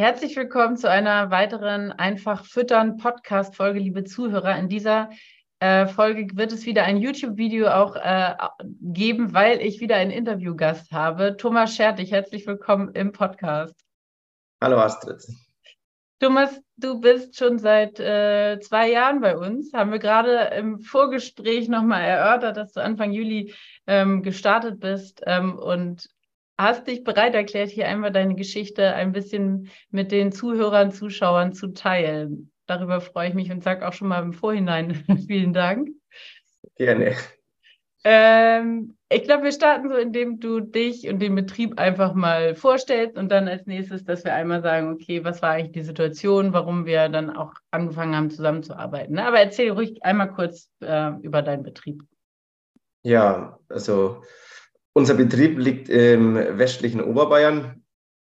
[0.00, 4.56] Herzlich willkommen zu einer weiteren Einfach Füttern Podcast-Folge, liebe Zuhörer.
[4.56, 5.10] In dieser
[5.58, 8.36] äh, Folge wird es wieder ein YouTube-Video auch äh,
[8.80, 11.36] geben, weil ich wieder einen Interviewgast habe.
[11.36, 13.74] Thomas Schertig, herzlich willkommen im Podcast.
[14.62, 15.20] Hallo Astrid.
[16.20, 19.72] Thomas, du bist schon seit äh, zwei Jahren bei uns.
[19.72, 23.52] Haben wir gerade im Vorgespräch nochmal erörtert, dass du Anfang Juli
[23.88, 25.24] ähm, gestartet bist.
[25.26, 26.08] Ähm, und
[26.58, 31.68] hast dich bereit erklärt, hier einmal deine Geschichte ein bisschen mit den Zuhörern, Zuschauern zu
[31.68, 32.50] teilen.
[32.66, 34.94] Darüber freue ich mich und sage auch schon mal im Vorhinein
[35.26, 35.88] vielen Dank.
[36.76, 37.14] Gerne.
[38.04, 43.16] Ähm, ich glaube, wir starten so, indem du dich und den Betrieb einfach mal vorstellst
[43.16, 46.86] und dann als nächstes, dass wir einmal sagen, okay, was war eigentlich die Situation, warum
[46.86, 49.14] wir dann auch angefangen haben, zusammenzuarbeiten.
[49.14, 49.26] Ne?
[49.26, 52.02] Aber erzähl ruhig einmal kurz äh, über deinen Betrieb.
[53.02, 54.22] Ja, also
[54.98, 57.84] unser Betrieb liegt im westlichen Oberbayern.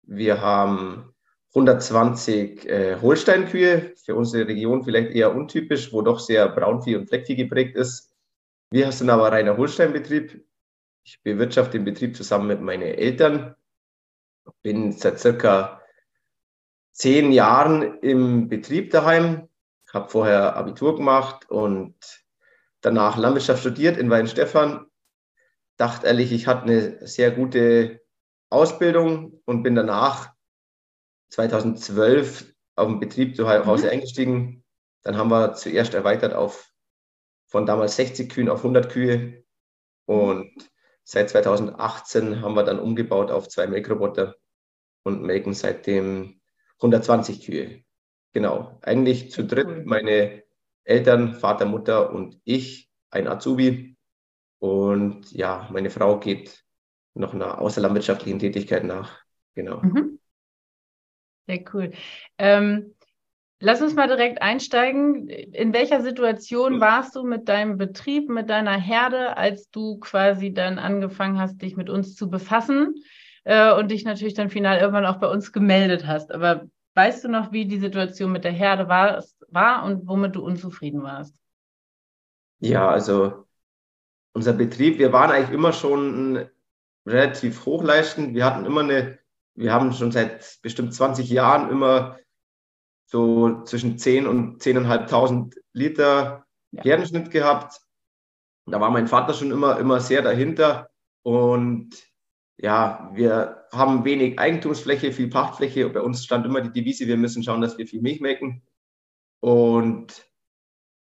[0.04, 1.14] Wir haben
[1.56, 7.38] 120 äh, Holsteinkühe, für unsere Region vielleicht eher untypisch, wo doch sehr Braunvieh und Fleckvieh
[7.38, 8.14] geprägt ist.
[8.70, 10.46] Wir sind aber reiner Holsteinbetrieb.
[11.06, 13.56] Ich bewirtschafte den Betrieb zusammen mit meinen Eltern.
[14.62, 15.82] Bin seit circa
[16.92, 19.48] zehn Jahren im Betrieb daheim,
[19.94, 21.96] habe vorher Abitur gemacht und
[22.82, 24.86] danach Landwirtschaft studiert in Weinstefan
[25.78, 28.02] dachte ehrlich, ich hatte eine sehr gute
[28.50, 30.34] Ausbildung und bin danach
[31.30, 33.92] 2012 auf den Betrieb zu Hause mhm.
[33.92, 34.64] eingestiegen.
[35.04, 36.72] Dann haben wir zuerst erweitert auf
[37.48, 39.44] von damals 60 Kühen auf 100 Kühe
[40.06, 40.52] und
[41.04, 44.36] seit 2018 haben wir dann umgebaut auf zwei Melkroboter
[45.04, 46.42] und melken seitdem
[46.76, 47.84] 120 Kühe.
[48.34, 50.44] Genau, eigentlich zu dritt meine
[50.84, 53.97] Eltern, Vater, Mutter und ich, ein Azubi.
[54.60, 56.64] Und ja, meine Frau geht
[57.14, 59.20] noch einer außerlandwirtschaftlichen Tätigkeit nach.
[59.56, 59.82] Genau.
[59.82, 60.20] Mhm.
[61.48, 61.92] Sehr cool.
[62.38, 62.94] Ähm,
[63.60, 65.30] lass uns mal direkt einsteigen.
[65.30, 70.78] In welcher Situation warst du mit deinem Betrieb, mit deiner Herde, als du quasi dann
[70.78, 72.96] angefangen hast, dich mit uns zu befassen
[73.46, 76.32] äh, und dich natürlich dann final irgendwann auch bei uns gemeldet hast?
[76.32, 80.44] Aber weißt du noch, wie die Situation mit der Herde war, war und womit du
[80.44, 81.40] unzufrieden warst?
[82.60, 83.47] Ja, also
[84.34, 86.48] unser Betrieb, wir waren eigentlich immer schon
[87.06, 88.36] relativ hochleistend.
[88.36, 89.20] Wir hatten immer eine,
[89.56, 92.20] wir haben schon seit bestimmt 20 Jahren immer
[93.06, 96.46] so zwischen 10 und 10.500 Liter
[96.76, 97.82] Herdenschnitt gehabt.
[98.66, 100.90] Da war mein Vater schon immer, immer sehr dahinter.
[101.24, 101.90] Und
[102.58, 105.90] ja, wir haben wenig Eigentumsfläche, viel Pachtfläche.
[105.90, 108.64] Bei uns stand immer die Devise, wir müssen schauen, dass wir viel Milch melken.
[109.40, 110.28] Und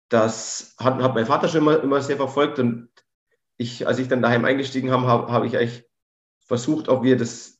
[0.10, 2.60] das hat, hat mein Vater schon immer, immer sehr verfolgt.
[2.60, 2.90] Und
[3.58, 5.86] ich, als ich dann daheim eingestiegen habe, habe, habe ich eigentlich
[6.40, 7.60] versucht, ob wir das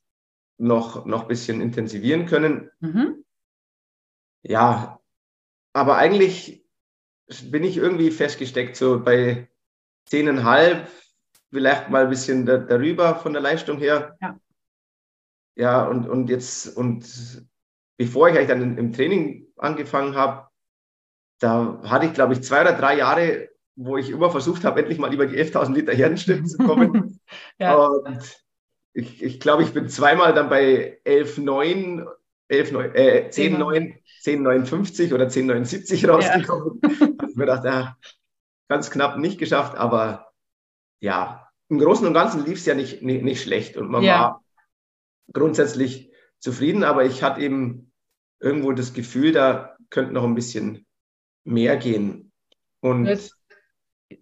[0.58, 2.70] noch, noch ein bisschen intensivieren können.
[2.80, 3.24] Mhm.
[4.44, 5.00] Ja,
[5.74, 6.66] aber eigentlich
[7.44, 9.50] bin ich irgendwie festgesteckt, so bei
[10.10, 10.88] 10,5,
[11.50, 14.18] vielleicht mal ein bisschen da, darüber von der Leistung her.
[14.22, 14.40] Ja.
[15.58, 17.06] Ja, und, und jetzt, und
[17.98, 20.50] bevor ich eigentlich dann im Training angefangen habe,
[21.40, 25.00] da hatte ich, glaube ich, zwei oder drei Jahre wo ich immer versucht habe, endlich
[25.00, 27.20] mal über die 11.000 Liter Herdenschnitt zu kommen.
[27.60, 27.76] ja.
[27.76, 28.44] Und
[28.94, 32.08] ich, ich glaube, ich bin zweimal dann bei 11,9,
[32.48, 36.80] 11, äh, 10,9, 10,59 oder 10,79 rausgekommen.
[36.82, 36.90] Ja.
[36.90, 37.98] Also ich mir gedacht, ja,
[38.70, 40.32] ganz knapp nicht geschafft, aber
[41.02, 44.20] ja, im Großen und Ganzen lief es ja nicht, nicht, nicht, schlecht und man ja.
[44.20, 44.44] war
[45.34, 47.92] grundsätzlich zufrieden, aber ich hatte eben
[48.40, 50.86] irgendwo das Gefühl, da könnte noch ein bisschen
[51.44, 52.32] mehr gehen.
[52.80, 53.36] Und Jetzt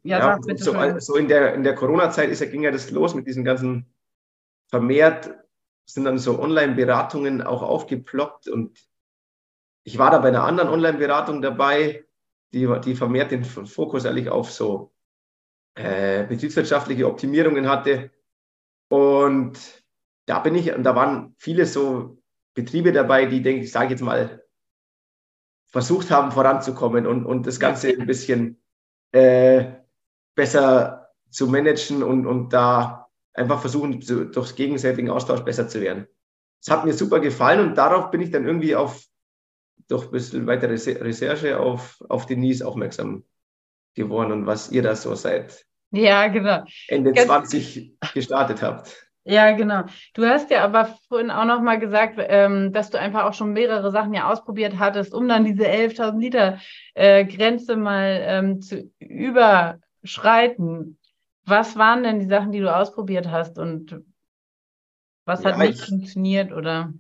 [0.04, 3.28] ja, ja so, so, in der, in der Corona-Zeit ist, ging ja das los mit
[3.28, 3.94] diesen ganzen
[4.68, 5.34] vermehrt,
[5.86, 8.80] sind dann so Online-Beratungen auch aufgeploppt und
[9.84, 12.06] ich war da bei einer anderen Online-Beratung dabei,
[12.54, 14.94] die, die vermehrt den Fokus eigentlich auf so
[15.76, 18.12] äh, betriebswirtschaftliche Optimierungen hatte.
[18.88, 19.84] Und
[20.26, 22.22] da bin ich, und da waren viele so
[22.54, 24.44] Betriebe dabei, die, denke ich, sage jetzt mal,
[25.68, 28.63] versucht haben, voranzukommen und, und das Ganze ein bisschen
[29.14, 29.72] äh,
[30.36, 36.08] besser zu managen und, und da einfach versuchen, zu, durch gegenseitigen Austausch besser zu werden.
[36.62, 39.04] Es hat mir super gefallen und darauf bin ich dann irgendwie auf,
[39.88, 43.24] durch ein bisschen weitere Recherche auf, auf Denise aufmerksam
[43.96, 46.64] geworden und was ihr da so seit ja, genau.
[46.88, 49.03] Ende Ganz 20 gestartet habt.
[49.26, 49.84] Ja, genau.
[50.14, 53.54] Du hast ja aber vorhin auch noch mal gesagt, ähm, dass du einfach auch schon
[53.54, 56.60] mehrere Sachen ja ausprobiert hattest, um dann diese 11.000 Liter
[56.94, 60.98] äh, Grenze mal ähm, zu überschreiten.
[61.46, 64.02] Was waren denn die Sachen, die du ausprobiert hast und
[65.26, 66.94] was hat ja, nicht ich, funktioniert oder?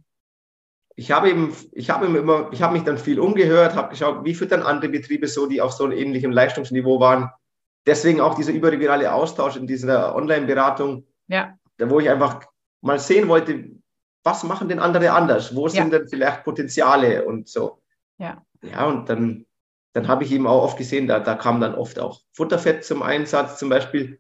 [0.95, 4.33] Ich habe eben, ich habe immer, ich habe mich dann viel umgehört, habe geschaut, wie
[4.33, 7.31] füttern andere Betriebe so, die auf so einem ähnlichen Leistungsniveau waren.
[7.85, 11.05] Deswegen auch dieser überregionale Austausch in dieser Online-Beratung.
[11.27, 12.45] Ja wo ich einfach
[12.81, 13.71] mal sehen wollte,
[14.23, 15.55] was machen denn andere anders?
[15.55, 15.99] Wo sind ja.
[15.99, 17.81] denn vielleicht Potenziale und so?
[18.17, 18.43] Ja.
[18.61, 19.45] Ja, und dann,
[19.93, 23.03] dann habe ich eben auch oft gesehen, da, da kam dann oft auch Futterfett zum
[23.03, 24.19] Einsatz zum Beispiel.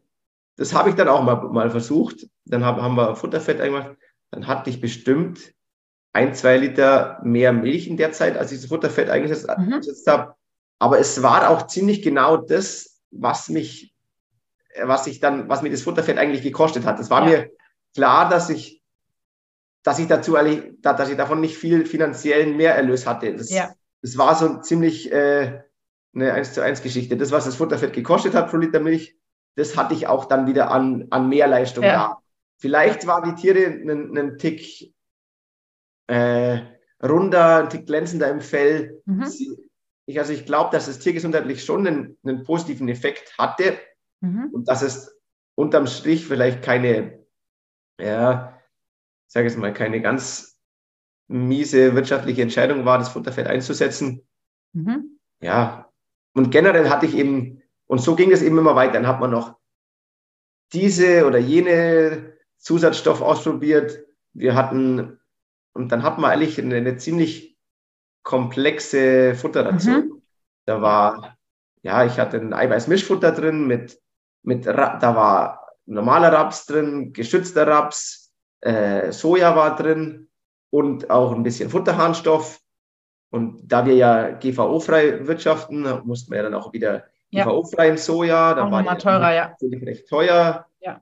[0.57, 2.27] Das habe ich dann auch mal, mal versucht.
[2.45, 3.95] Dann hab, haben wir Futterfett gemacht.
[4.31, 5.53] Dann hatte ich bestimmt
[6.11, 9.73] ein, zwei Liter mehr Milch in der Zeit, als ich das Futterfett eingesetzt, mhm.
[9.73, 10.35] eingesetzt habe.
[10.79, 13.92] Aber es war auch ziemlich genau das, was mich
[14.81, 16.99] was ich dann, was mir das Futterfett eigentlich gekostet hat.
[16.99, 17.37] Es war ja.
[17.37, 17.51] mir
[17.93, 18.81] klar, dass ich,
[19.83, 20.35] dass ich dazu,
[20.81, 23.35] dass ich davon nicht viel finanziellen Mehrerlös hatte.
[23.35, 23.73] Das, ja.
[24.01, 25.63] das war so ziemlich äh,
[26.15, 27.17] eine 1 zu 1 Geschichte.
[27.17, 29.17] Das, was das Futterfett gekostet hat pro Liter Milch,
[29.55, 31.93] das hatte ich auch dann wieder an, an Mehrleistung ja.
[31.93, 32.17] da.
[32.57, 34.93] Vielleicht waren die Tiere einen, einen Tick
[36.07, 36.59] äh,
[37.03, 39.01] runder, ein Tick glänzender im Fell.
[39.05, 39.31] Mhm.
[40.05, 43.77] Ich, also ich glaube, dass es tiergesundheitlich schon einen, einen positiven Effekt hatte,
[44.23, 44.49] Mhm.
[44.53, 45.19] Und dass es
[45.55, 47.25] unterm Strich vielleicht keine,
[47.99, 48.57] ja,
[49.27, 50.61] ich sage jetzt mal, keine ganz
[51.27, 54.25] miese wirtschaftliche Entscheidung war, das Futterfett einzusetzen.
[54.71, 55.19] Mhm.
[55.41, 55.91] Ja,
[56.33, 58.93] und generell hatte ich eben, und so ging es eben immer weiter.
[58.93, 59.59] Dann hat man noch
[60.71, 64.05] diese oder jene Zusatzstoff ausprobiert.
[64.33, 65.19] Wir hatten,
[65.73, 67.57] und dann hat man eigentlich eine, eine ziemlich
[68.23, 70.07] komplexe Futterration.
[70.07, 70.21] Mhm.
[70.65, 71.37] Da war,
[71.81, 74.01] ja, ich hatte ein Eiweißmischfutter drin mit
[74.43, 80.29] mit, da war normaler Raps drin, geschützter Raps, äh, Soja war drin
[80.69, 82.59] und auch ein bisschen Futterharnstoff.
[83.29, 87.45] Und da wir ja GVO-frei wirtschaften, mussten wir ja dann auch wieder ja.
[87.45, 88.53] GVO-freien Soja.
[88.53, 89.49] Da auch war teurer, ja.
[89.49, 90.67] natürlich recht teuer.
[90.81, 91.01] Ja.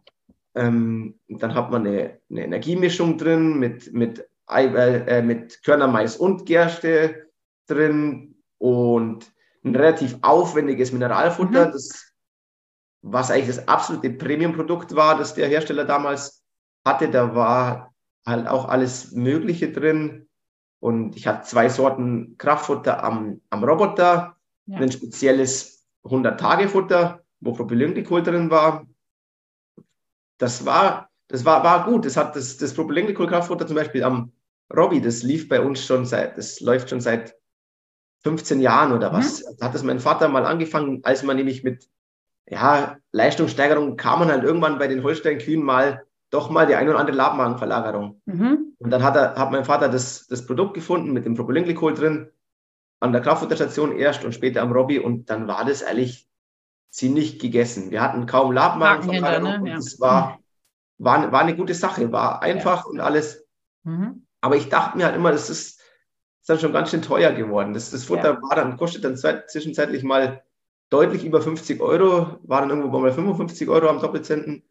[0.56, 7.28] Ähm, dann hat man eine, eine, Energiemischung drin mit, mit, äh, mit Körnermais und Gerste
[7.68, 9.32] drin und
[9.64, 11.68] ein relativ aufwendiges Mineralfutter.
[11.68, 11.72] Mhm.
[11.72, 12.11] Das
[13.01, 16.44] was eigentlich das absolute Premium-Produkt war, das der Hersteller damals
[16.86, 17.09] hatte.
[17.09, 17.94] Da war
[18.25, 20.27] halt auch alles Mögliche drin.
[20.80, 24.77] Und ich hatte zwei Sorten Kraftfutter am, am Roboter, ja.
[24.77, 28.88] ein spezielles 100-Tage-Futter, wo Propylenglykol drin war.
[30.38, 32.06] Das war, das war, war gut.
[32.06, 34.31] Das hat das, das Propylenglykol-Kraftfutter zum Beispiel am
[34.76, 37.35] Robby, das lief bei uns schon seit, das läuft schon seit
[38.23, 39.42] 15 Jahren oder was.
[39.42, 39.56] Mhm.
[39.59, 41.90] Da hat das mein Vater mal angefangen, als man nämlich mit
[42.50, 47.00] ja, Leistungssteigerung kam man halt irgendwann bei den Holstein-Kühen mal doch mal die ein oder
[47.00, 48.21] andere Labmagenverlagerung.
[48.26, 48.76] Mhm.
[48.80, 52.31] Und dann hat, er, hat mein Vater das, das Produkt gefunden mit dem Propylenglykol drin,
[53.00, 56.28] an der Kraftfutterstation erst und später am Robby und dann war das eigentlich
[56.90, 57.92] ziemlich gegessen.
[57.92, 59.71] Wir hatten kaum Labmagenverlagerung ne?
[59.74, 60.40] und es war,
[60.98, 62.90] war, war eine gute Sache, war einfach ja.
[62.90, 63.45] und alles.
[63.83, 64.28] Mhm.
[64.40, 67.74] Aber ich dachte mir halt immer, das ist, ist dann schon ganz schön teuer geworden.
[67.74, 68.42] Das, das Futter ja.
[68.42, 70.44] war dann, kostet dann zwischenzeitlich mal
[70.92, 74.64] deutlich über 50 Euro, war dann irgendwo bei 55 Euro am Doppelzenten.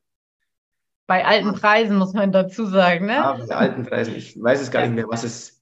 [1.06, 3.14] Bei alten Preisen muss man dazu sagen, ne?
[3.14, 4.14] Ja, bei alten Preisen.
[4.14, 5.60] Ich weiß es gar nicht mehr, was es,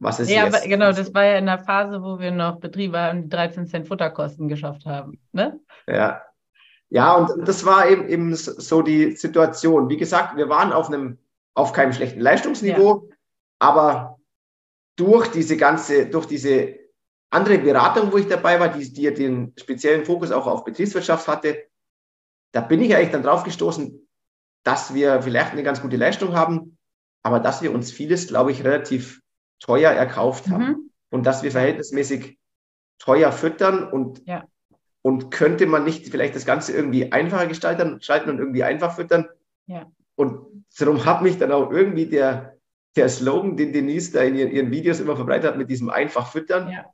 [0.00, 0.64] was es ja, jetzt.
[0.64, 3.68] Ja, genau, das war ja in der Phase, wo wir noch Betriebe haben, die 13
[3.68, 5.60] Cent Futterkosten geschafft haben, ne?
[5.86, 6.22] Ja.
[6.90, 9.90] Ja, und das war eben, eben so die Situation.
[9.90, 11.18] Wie gesagt, wir waren auf einem,
[11.52, 13.14] auf keinem schlechten Leistungsniveau, ja.
[13.58, 14.18] aber
[14.96, 16.77] durch diese ganze, durch diese
[17.30, 21.64] andere Beratung, wo ich dabei war, die, die den speziellen Fokus auch auf Betriebswirtschaft hatte,
[22.52, 24.08] da bin ich eigentlich dann drauf gestoßen,
[24.64, 26.78] dass wir vielleicht eine ganz gute Leistung haben,
[27.22, 29.20] aber dass wir uns vieles, glaube ich, relativ
[29.60, 30.90] teuer erkauft haben mhm.
[31.10, 32.38] und dass wir verhältnismäßig
[32.98, 34.44] teuer füttern und, ja.
[35.02, 39.28] und könnte man nicht vielleicht das Ganze irgendwie einfacher gestalten, gestalten und irgendwie einfach füttern.
[39.66, 39.90] Ja.
[40.16, 42.56] Und darum hat mich dann auch irgendwie der,
[42.96, 46.30] der Slogan, den Denise da in ihren, ihren Videos immer verbreitet hat, mit diesem einfach
[46.30, 46.86] füttern, Ja.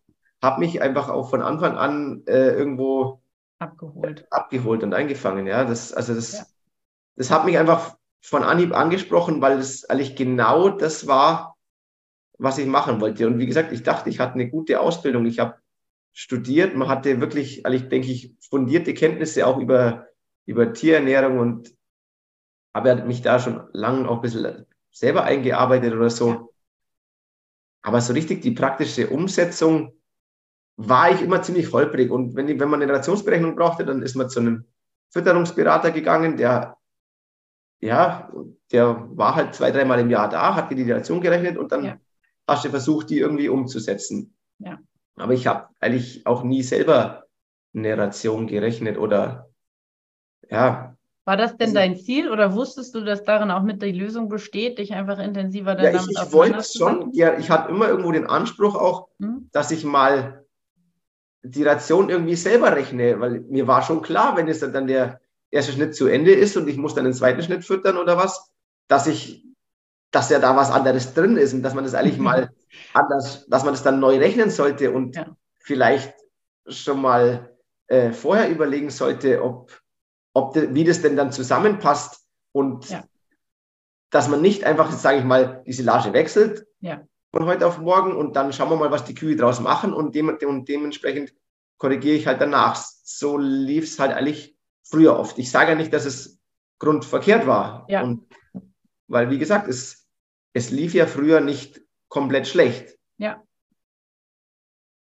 [0.45, 3.21] Hat mich einfach auch von Anfang an äh, irgendwo
[3.59, 4.27] Abgeholt.
[4.31, 5.47] abgeholt und eingefangen.
[5.47, 6.47] Ja, das, also das, Ja.
[7.17, 11.57] das hat mich einfach von Anhieb angesprochen, weil es eigentlich genau das war,
[12.39, 13.27] was ich machen wollte.
[13.27, 15.27] Und wie gesagt, ich dachte, ich hatte eine gute Ausbildung.
[15.27, 15.57] Ich habe
[16.13, 20.07] studiert, man hatte wirklich, eigentlich denke ich, fundierte Kenntnisse auch über,
[20.47, 21.75] über Tierernährung und
[22.75, 26.53] habe mich da schon lange auch ein bisschen selber eingearbeitet oder so.
[27.83, 29.93] Aber so richtig die praktische Umsetzung
[30.77, 32.11] war ich immer ziemlich holprig.
[32.11, 34.65] Und wenn, wenn man eine Rationsberechnung brauchte, dann ist man zu einem
[35.11, 36.77] Fütterungsberater gegangen, der,
[37.81, 38.31] ja,
[38.73, 41.85] der war halt zwei, dreimal im Jahr da, hat dir die Ration gerechnet und dann
[41.85, 41.97] Ja.
[42.49, 44.35] hast du versucht, die irgendwie umzusetzen.
[44.59, 44.79] Ja.
[45.17, 47.25] Aber ich habe eigentlich auch nie selber
[47.75, 49.49] eine Ration gerechnet oder,
[50.51, 50.91] ja,
[51.27, 54.29] War das denn Also- dein Ziel oder wusstest du, dass darin auch mit die Lösung
[54.29, 57.89] besteht, dich einfach intensiver ja dann ich, damit ich wollte schon, ja, ich hatte immer
[57.89, 59.49] irgendwo den Anspruch auch, Hm?
[59.53, 60.44] dass ich mal
[61.45, 65.21] die Ration irgendwie selber rechne, weil mir war schon klar, wenn es dann der
[65.51, 68.51] erste Schnitt zu Ende ist und ich muss dann den zweiten Schnitt füttern oder was,
[68.89, 69.45] dass ich,
[70.11, 72.51] dass ja da was anderes drin ist und dass man das eigentlich mal
[72.95, 75.37] anders, dass man das dann neu rechnen sollte und Ja.
[75.61, 76.15] vielleicht
[76.67, 77.55] schon mal
[77.89, 79.71] äh, vorher überlegen sollte, ob,
[80.33, 83.05] ob de, wie das denn dann zusammenpasst und Ja.
[84.09, 87.07] dass man nicht einfach, sage ich mal, die Silage wechselt Ja.
[87.35, 90.15] Von heute auf morgen und dann schauen wir mal, was die Kühe draus machen und,
[90.15, 91.35] dem, und dementsprechend
[91.79, 92.77] korrigiere ich halt danach.
[92.77, 95.37] So lief es halt eigentlich früher oft.
[95.39, 96.41] Ich sage ja nicht, dass es
[96.79, 97.87] grundverkehrt war.
[97.89, 98.03] Ja.
[98.03, 98.29] Und,
[99.09, 100.09] weil, wie gesagt, es,
[100.53, 102.97] es lief ja früher nicht komplett schlecht.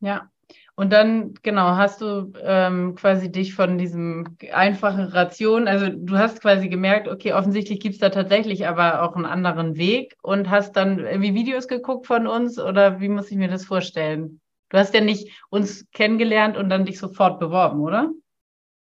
[0.00, 0.30] Ja.
[0.78, 6.40] Und dann, genau, hast du ähm, quasi dich von diesem einfachen Ration, also du hast
[6.40, 10.76] quasi gemerkt, okay, offensichtlich gibt es da tatsächlich aber auch einen anderen Weg und hast
[10.76, 14.40] dann irgendwie Videos geguckt von uns oder wie muss ich mir das vorstellen?
[14.68, 18.12] Du hast ja nicht uns kennengelernt und dann dich sofort beworben, oder?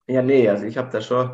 [0.05, 1.31] Ja, nee, also ich habe da schon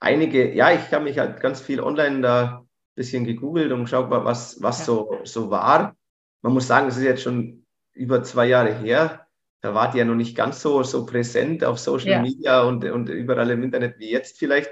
[0.00, 4.08] einige, ja, ich habe mich halt ganz viel online da ein bisschen gegoogelt und geschaut,
[4.08, 4.84] was, was Ja.
[4.86, 5.94] so, so war.
[6.40, 9.21] Man muss sagen, es ist jetzt schon über zwei Jahre her.
[9.62, 12.20] Da wart ihr ja noch nicht ganz so, so präsent auf Social Ja.
[12.22, 14.70] Media und, und überall im Internet wie jetzt vielleicht.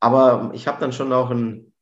[0.00, 1.72] Aber ich habe dann schon auch ein,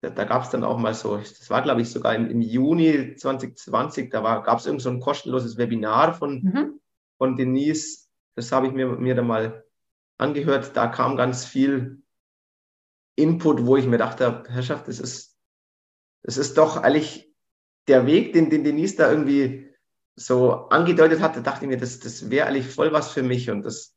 [0.00, 2.40] da, da gab es dann auch mal so, das war glaube ich sogar im, im
[2.40, 6.80] Juni 2020, da gab es irgend so ein kostenloses Webinar von, Mhm.
[7.18, 8.08] von Denise.
[8.34, 9.64] Das habe ich mir, mir dann mal
[10.18, 10.74] angehört.
[10.74, 12.02] Da kam ganz viel
[13.14, 15.38] Input, wo ich mir dachte, Herrschaft, das ist,
[16.22, 17.30] das ist doch eigentlich
[17.88, 19.71] der Weg, den, den Denise da irgendwie
[20.16, 23.50] so angedeutet hatte, dachte ich mir, das, das wäre eigentlich voll was für mich.
[23.50, 23.96] Und das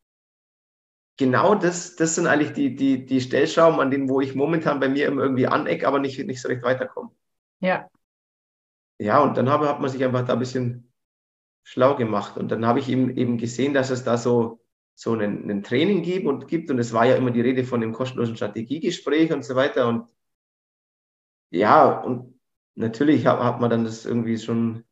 [1.18, 4.90] genau das, das sind eigentlich die, die, die Stellschrauben, an denen, wo ich momentan bei
[4.90, 7.12] mir immer irgendwie aneck, aber nicht, nicht so recht weiterkomme.
[7.60, 7.90] Ja,
[9.00, 10.92] Ja, und dann habe, hat man sich einfach da ein bisschen
[11.64, 12.38] schlau gemacht.
[12.38, 14.62] Und dann habe ich eben, eben gesehen, dass es da so,
[14.96, 16.72] so einen, einen Training gibt und gibt.
[16.72, 19.88] Und es war ja immer die Rede von dem kostenlosen Strategiegespräch und so weiter.
[19.88, 20.08] Und
[21.50, 22.40] ja, und
[22.76, 24.84] natürlich hat, hat man dann das irgendwie schon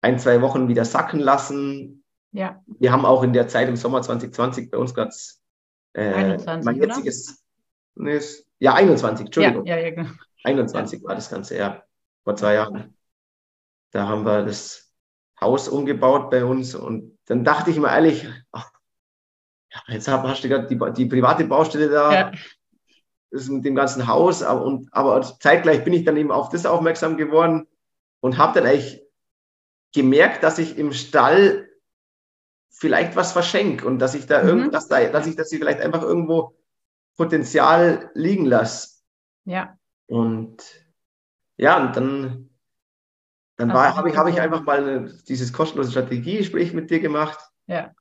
[0.00, 2.04] ein, zwei Wochen wieder sacken lassen.
[2.32, 5.42] ja, Wir haben auch in der Zeit im Sommer 2020 bei uns ganz
[5.94, 7.42] äh, 21, mein jetziges,
[7.96, 9.64] ist- ja, 21, Entschuldigung.
[9.66, 10.10] ja, ja, ja, genau.
[10.44, 11.82] 21 war das Ganze, ja,
[12.24, 12.94] vor zwei Jahren.
[13.92, 14.92] Da haben wir das
[15.40, 18.70] Haus umgebaut bei uns und dann dachte ich mir ehrlich, ach,
[19.88, 22.32] jetzt hast du gerade die, die private Baustelle da, Ja.
[23.30, 26.66] das mit dem ganzen Haus, aber, und, aber zeitgleich bin ich dann eben auf das
[26.66, 27.66] aufmerksam geworden
[28.20, 29.02] und habe dann eigentlich
[29.94, 31.68] gemerkt, dass ich im Stall
[32.70, 34.48] vielleicht was verschenke und dass ich da Mhm.
[34.48, 36.54] irgend, dass, da, dass ich das vielleicht einfach irgendwo
[37.16, 38.98] Potenzial liegen lasse.
[39.44, 39.76] Ja,
[40.06, 40.62] Und
[41.56, 42.50] ja, und dann,
[43.56, 47.40] dann du habe ich, habe ich einfach mal eine, dieses kostenlose Strategiegespräch mit dir gemacht.
[47.66, 47.92] ja,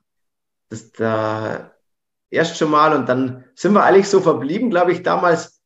[0.69, 1.71] Das da
[2.29, 5.63] erst schon mal und dann sind wir eigentlich so verblieben, glaube ich, damals,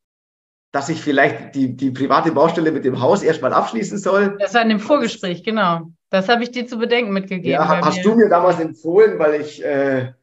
[0.72, 4.38] dass ich vielleicht die, die private Baustelle mit dem Haus erstmal abschließen soll.
[4.40, 5.92] das war in dem Vorgespräch, genau.
[6.12, 7.52] Das habe ich dir zu bedenken mitgegeben.
[7.52, 10.14] Ja, hast wir- du mir damals empfohlen, weil ich, äh,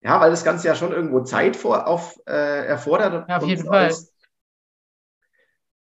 [0.00, 3.28] ja, weil das Ganze ja schon irgendwo Zeit vor, auf, äh, erfordert.
[3.28, 3.84] Ja, auf jeden Fall.
[3.84, 4.12] alles.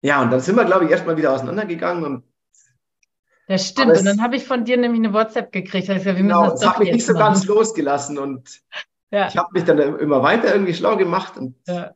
[0.00, 2.24] Ja, und dann sind wir, glaube ich, erstmal wieder auseinandergegangen und
[3.46, 3.92] Das stimmt.
[3.92, 5.88] Es- Und dann habe ich von dir nämlich eine WhatsApp gekriegt.
[5.88, 7.24] Gesagt, wir genau, das es hat mich nicht so machen.
[7.34, 8.62] ganz losgelassen und
[9.10, 11.94] Ja, ich habe mich dann immer weiter irgendwie schlau gemacht und, ja,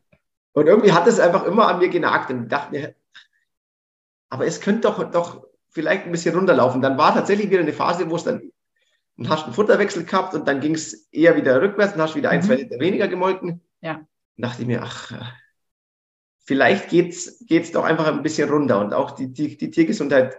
[0.53, 2.95] und irgendwie hat es einfach immer an mir genagt und dachte mir,
[4.29, 6.83] aber es könnte doch, doch vielleicht ein bisschen runterlaufen.
[6.83, 8.51] Dann war tatsächlich wieder eine Phase, wo es dann,
[9.17, 12.15] dann hast du einen Futterwechsel gehabt und dann ging es eher wieder rückwärts und hast
[12.17, 12.45] wieder ein, Mhm.
[12.45, 13.61] zwei Liter weniger gemolken.
[13.81, 13.95] Ja.
[13.95, 14.07] Dann
[14.37, 15.13] dachte ich mir, ach,
[16.45, 18.81] vielleicht geht's geht's doch einfach ein bisschen runter.
[18.81, 20.37] Und auch die, die, die Tiergesundheit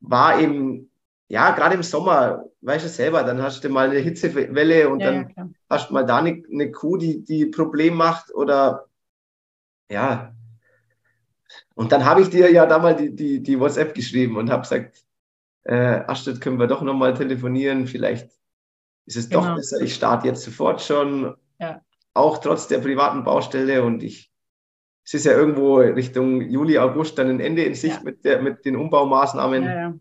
[0.00, 0.90] war eben,
[1.28, 5.12] ja, gerade im Sommer, weißt du selber, dann hast du mal eine Hitzewelle und ja,
[5.12, 8.86] dann ja, hast du mal da eine, eine Kuh, die, die Problem macht oder
[9.90, 10.34] ja.
[11.74, 15.04] Und dann habe ich dir ja damals die, die, die WhatsApp geschrieben und habe gesagt,
[15.64, 18.30] äh, Astrid, können wir doch nochmal telefonieren, vielleicht
[19.06, 19.42] ist es genau.
[19.42, 21.80] doch besser, ich starte jetzt sofort schon, ja.
[22.14, 24.30] auch trotz der privaten Baustelle und ich,
[25.04, 28.02] es ist ja irgendwo Richtung Juli, August dann ein Ende in Sicht ja.
[28.02, 29.94] mit, der, mit den Umbaumaßnahmen, ja,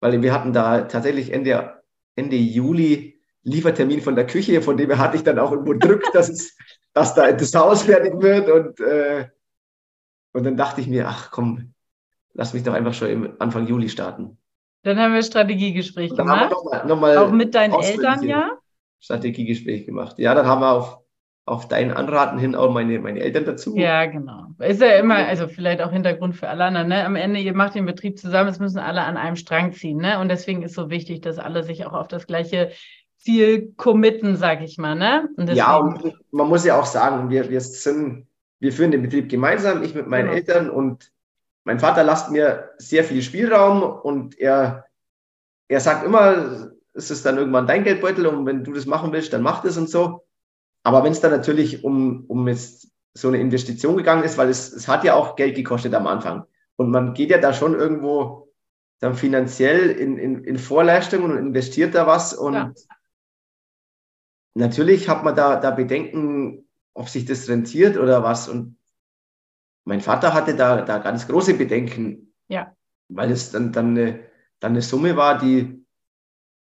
[0.00, 1.82] weil wir hatten da tatsächlich Ende,
[2.14, 6.28] Ende Juli Liefertermin von der Küche, von dem hatte ich dann auch irgendwo drückt, dass,
[6.28, 6.56] es,
[6.92, 9.28] dass da das Haus fertig wird und, äh,
[10.38, 11.74] und dann dachte ich mir, ach komm,
[12.32, 14.38] lass mich doch einfach schon Anfang Juli starten.
[14.84, 16.50] Dann haben wir Strategiegespräch gemacht.
[16.50, 18.52] Noch mal, noch mal auch mit deinen Eltern, ja?
[19.00, 20.18] Strategiegespräch gemacht.
[20.18, 20.98] Ja, dann haben wir auf,
[21.44, 23.76] auf dein Anraten hin auch meine, meine Eltern dazu.
[23.76, 24.46] Ja, genau.
[24.58, 27.04] Ist ja immer, also vielleicht auch Hintergrund für alle anderen, ne?
[27.04, 30.20] Am Ende, ihr macht den Betrieb zusammen, es müssen alle an einem Strang ziehen, ne?
[30.20, 32.70] Und deswegen ist so wichtig, dass alle sich auch auf das gleiche
[33.16, 35.28] Ziel committen, sag ich mal, ne?
[35.36, 38.28] Und ja, und man muss ja auch sagen, wir, wir sind,
[38.60, 40.36] wir führen den Betrieb gemeinsam, ich mit meinen genau.
[40.36, 41.12] Eltern und
[41.64, 44.86] mein Vater lasst mir sehr viel Spielraum und er,
[45.68, 49.32] er sagt immer, es ist dann irgendwann dein Geldbeutel und wenn du das machen willst,
[49.32, 50.24] dann mach das und so.
[50.82, 54.72] Aber wenn es dann natürlich um, um jetzt so eine Investition gegangen ist, weil es,
[54.72, 56.44] es hat ja auch Geld gekostet am Anfang.
[56.76, 58.52] Und man geht ja da schon irgendwo
[59.00, 62.32] dann finanziell in, in, in Vorleistungen und investiert da was.
[62.32, 62.72] Und ja.
[64.54, 66.67] natürlich hat man da, da Bedenken,
[66.98, 68.48] ob sich das rentiert oder was.
[68.48, 68.76] Und
[69.84, 72.74] mein Vater hatte da, da ganz große Bedenken, ja.
[73.08, 74.20] weil es dann, dann, eine,
[74.58, 75.86] dann eine Summe war, die,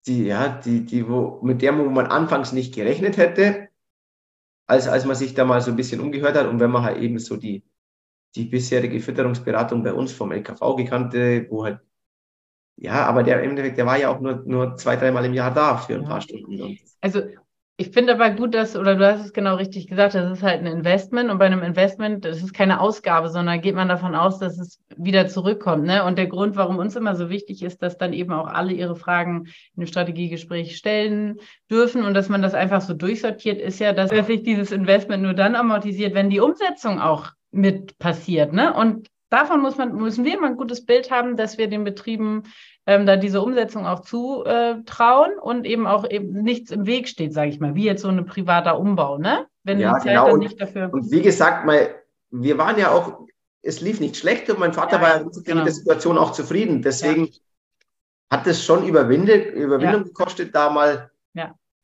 [0.08, 3.70] die, ja, die, die, wo, mit der man anfangs nicht gerechnet hätte,
[4.68, 6.98] als, als man sich da mal so ein bisschen umgehört hat und wenn man halt
[6.98, 7.64] eben so die,
[8.34, 11.80] die bisherige Fütterungsberatung bei uns vom LKV gekannte, wo halt,
[12.78, 15.54] ja, aber der im Endeffekt, der war ja auch nur, nur zwei, dreimal im Jahr
[15.54, 16.08] da für ein ja.
[16.08, 16.80] paar Stunden.
[17.00, 17.22] Also
[17.78, 20.62] ich finde aber gut, dass, oder du hast es genau richtig gesagt, das ist halt
[20.62, 24.40] ein Investment und bei einem Investment, das ist keine Ausgabe, sondern geht man davon aus,
[24.40, 25.84] dass es wieder zurückkommt.
[25.84, 26.06] Ne?
[26.06, 28.96] Und der Grund, warum uns immer so wichtig ist, dass dann eben auch alle ihre
[28.96, 33.92] Fragen in dem Strategiegespräch stellen dürfen und dass man das einfach so durchsortiert, ist ja,
[33.92, 38.54] dass sich dieses Investment nur dann amortisiert, wenn die Umsetzung auch mit passiert.
[38.54, 38.74] Ne?
[38.74, 42.44] Und davon muss man, müssen wir immer ein gutes Bild haben, dass wir den Betrieben
[42.88, 47.50] ähm, da diese Umsetzung auch zutrauen und eben auch eben nichts im Weg steht, sage
[47.50, 49.48] ich mal, wie jetzt so ein privater Umbau, ne?
[49.64, 50.30] Wenn ja, die Zeit genau.
[50.30, 50.90] dann nicht dafür.
[50.94, 51.96] Und wie gesagt, mal,
[52.32, 53.26] wir waren ja auch,
[53.64, 55.58] es lief nicht schlecht und mein Vater ja, war ja genau.
[55.58, 56.84] mit der Situation auch zufrieden.
[56.84, 57.32] Deswegen ja.
[58.30, 59.98] hat es schon Überwindung ja.
[59.98, 61.10] gekostet, da mal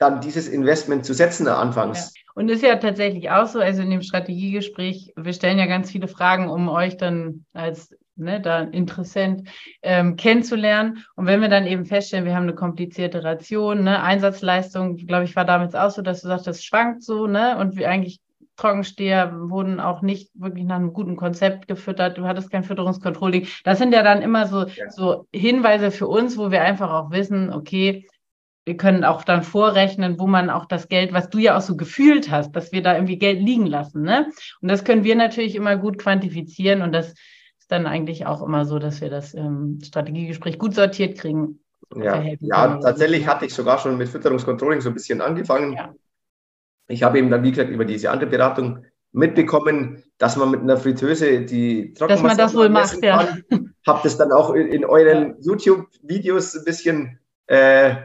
[0.01, 2.13] dann dieses Investment zu setzen anfangs.
[2.15, 2.21] Ja.
[2.33, 6.07] Und ist ja tatsächlich auch so, also in dem Strategiegespräch, wir stellen ja ganz viele
[6.07, 9.49] Fragen, um euch dann als ne, da Interessent
[9.81, 11.03] ähm, kennenzulernen.
[11.15, 15.35] Und wenn wir dann eben feststellen, wir haben eine komplizierte Ration, ne, Einsatzleistung, glaube ich,
[15.35, 18.19] war damals auch so, dass du sagst, das schwankt so, ne, und wir eigentlich
[18.57, 22.17] Trockensteher wurden auch nicht wirklich nach einem guten Konzept gefüttert.
[22.17, 23.47] Du hattest kein Fütterungskontrolling.
[23.63, 24.89] Das sind ja dann immer so, ja.
[24.89, 28.05] so Hinweise für uns, wo wir einfach auch wissen, okay,
[28.65, 31.75] wir können auch dann vorrechnen, wo man auch das Geld, was du ja auch so
[31.75, 34.03] gefühlt hast, dass wir da irgendwie Geld liegen lassen.
[34.03, 34.27] Ne?
[34.61, 37.15] Und das können wir natürlich immer gut quantifizieren und das
[37.71, 41.59] dann eigentlich auch immer so, dass wir das ähm, Strategiegespräch gut sortiert kriegen.
[41.95, 45.73] Ja, ja tatsächlich hatte ich sogar schon mit Fütterungskontrolling so ein bisschen angefangen.
[45.73, 45.93] Ja.
[46.87, 50.77] Ich habe eben dann, wie gesagt, über diese andere Beratung mitbekommen, dass man mit einer
[50.77, 53.37] Fritteuse die Trockenmasse Dass man das wohl macht, ja.
[53.87, 55.35] Habe das dann auch in, in euren ja.
[55.41, 57.95] YouTube-Videos ein bisschen äh,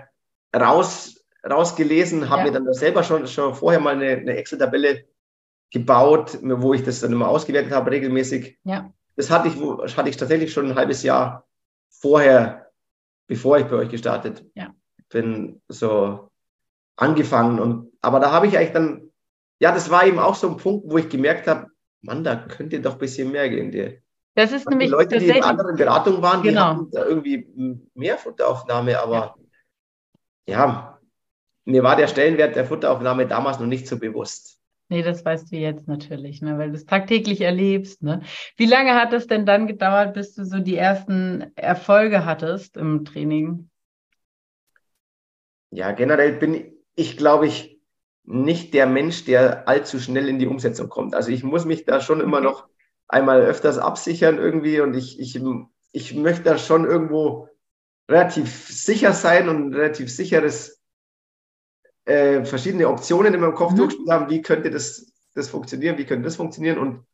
[0.55, 2.47] raus, rausgelesen, habe ja.
[2.47, 5.05] mir dann selber schon, schon vorher mal eine, eine Excel-Tabelle
[5.71, 8.59] gebaut, wo ich das dann immer ausgewertet habe, regelmäßig.
[8.65, 8.93] Ja.
[9.17, 9.57] Das hatte ich,
[9.97, 11.47] hatte ich tatsächlich schon ein halbes Jahr
[11.89, 12.71] vorher,
[13.27, 14.75] bevor ich bei euch gestartet ja.
[15.09, 16.31] bin, so
[16.97, 17.59] angefangen.
[17.59, 19.11] Und, aber da habe ich eigentlich dann,
[19.59, 21.69] ja, das war eben auch so ein Punkt, wo ich gemerkt habe,
[22.03, 23.73] Mann, da könnte doch ein bisschen mehr gehen.
[23.73, 24.01] Die,
[24.35, 26.73] das ist nämlich die Leute, die in anderen Beratungen waren, genau.
[26.73, 27.49] die hatten da irgendwie
[27.95, 29.35] mehr Futteraufnahme, aber ja
[30.49, 31.01] ja,
[31.65, 34.56] mir war der Stellenwert der Futteraufnahme damals noch nicht so bewusst.
[34.89, 38.03] Nee, das weißt du jetzt natürlich, ne, weil du es tagtäglich erlebst.
[38.03, 38.23] Ne?
[38.57, 43.05] Wie lange hat es denn dann gedauert, bis du so die ersten Erfolge hattest im
[43.05, 43.69] Training?
[45.71, 47.81] Ja, generell bin ich, glaube ich,
[48.25, 51.15] nicht der Mensch, der allzu schnell in die Umsetzung kommt.
[51.15, 52.69] Also ich muss mich da schon immer noch
[53.09, 55.41] einmal öfters absichern irgendwie und ich, ich,
[55.93, 57.49] ich möchte da schon irgendwo
[58.09, 60.76] relativ sicher sein und relativ sicheres
[62.07, 63.77] äh, verschiedene Optionen in meinem Kopf mhm.
[63.77, 66.79] durchgespielt haben, wie könnte das, das funktionieren, wie könnte das funktionieren.
[66.79, 67.05] Und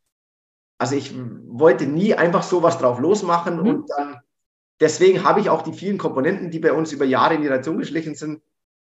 [0.77, 1.13] also ich
[1.47, 3.67] wollte nie einfach sowas drauf losmachen mhm.
[3.67, 4.21] und dann,
[4.79, 7.77] deswegen habe ich auch die vielen Komponenten, die bei uns über Jahre in die Relation
[7.77, 8.41] geschlichen sind,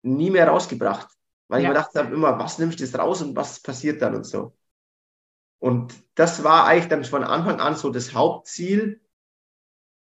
[0.03, 1.09] nie mehr rausgebracht.
[1.49, 1.69] Weil ja.
[1.69, 4.25] ich mir gedacht habe, immer, was nimmst du jetzt raus und was passiert dann und
[4.25, 4.53] so.
[5.59, 9.01] Und das war eigentlich dann von Anfang an so das Hauptziel,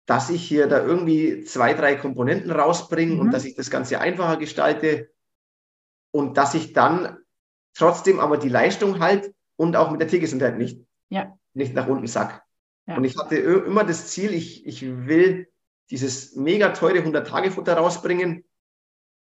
[0.05, 3.21] dass ich hier da irgendwie zwei, drei Komponenten rausbringe mhm.
[3.21, 5.11] und dass ich das Ganze einfacher gestalte
[6.19, 7.17] und dass ich dann
[7.75, 11.39] trotzdem aber die Leistung halt und auch mit der Tiergesundheit nicht, ja.
[11.55, 12.43] nicht nach unten sack.
[12.89, 12.97] Ja.
[12.97, 15.49] Und ich hatte immer das Ziel, ich, ich will
[15.91, 18.45] dieses mega teure 100-Tage-Futter rausbringen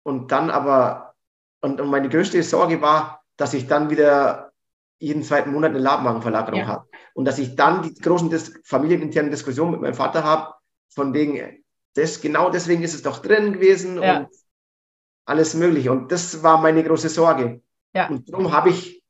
[0.04, 1.16] und dann aber,
[1.62, 4.52] und, und meine größte Sorge war, dass ich dann wieder
[5.00, 6.66] jeden zweiten Monat eine Labmagenverlagerung ja.
[6.68, 6.88] habe.
[7.14, 10.54] Und dass ich dann die großen dis familieninternen Diskussionen mit meinem Vater habe,
[10.90, 14.18] von wegen, das, genau deswegen ist es doch drin gewesen ja.
[14.18, 14.28] und
[15.24, 15.90] alles Mögliche.
[15.90, 17.62] Und das war meine große Sorge.
[17.94, 18.08] Ja.
[18.08, 19.02] Und darum habe ich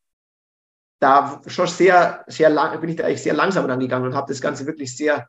[1.00, 4.40] da schon sehr, sehr lang, bin ich da eigentlich sehr langsam rangegangen und habe das
[4.40, 5.28] Ganze wirklich sehr,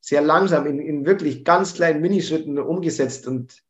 [0.00, 3.26] sehr langsam in, in wirklich ganz kleinen Minischritten umgesetzt.
[3.26, 3.62] Und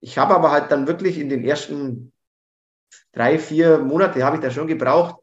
[0.00, 2.12] ich habe aber halt dann wirklich in den ersten
[3.12, 5.22] drei, vier Monate habe ich da schon gebraucht,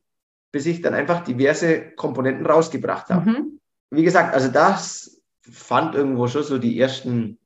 [0.52, 3.30] bis ich dann einfach diverse Komponenten rausgebracht habe.
[3.30, 3.60] Mhm.
[3.92, 7.38] Wie gesagt, also das fand irgendwo schon so die ersten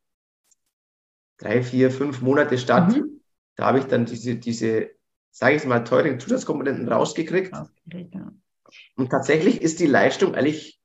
[1.37, 2.95] drei, vier, fünf Monate statt.
[2.95, 3.21] Mhm.
[3.55, 4.89] Da habe ich dann diese, diese,
[5.31, 7.53] sage ich mal, teuren Zusatzkomponenten rausgekriegt.
[7.53, 8.31] rausgekriegt ja.
[8.95, 10.79] Und tatsächlich ist die Leistung eigentlich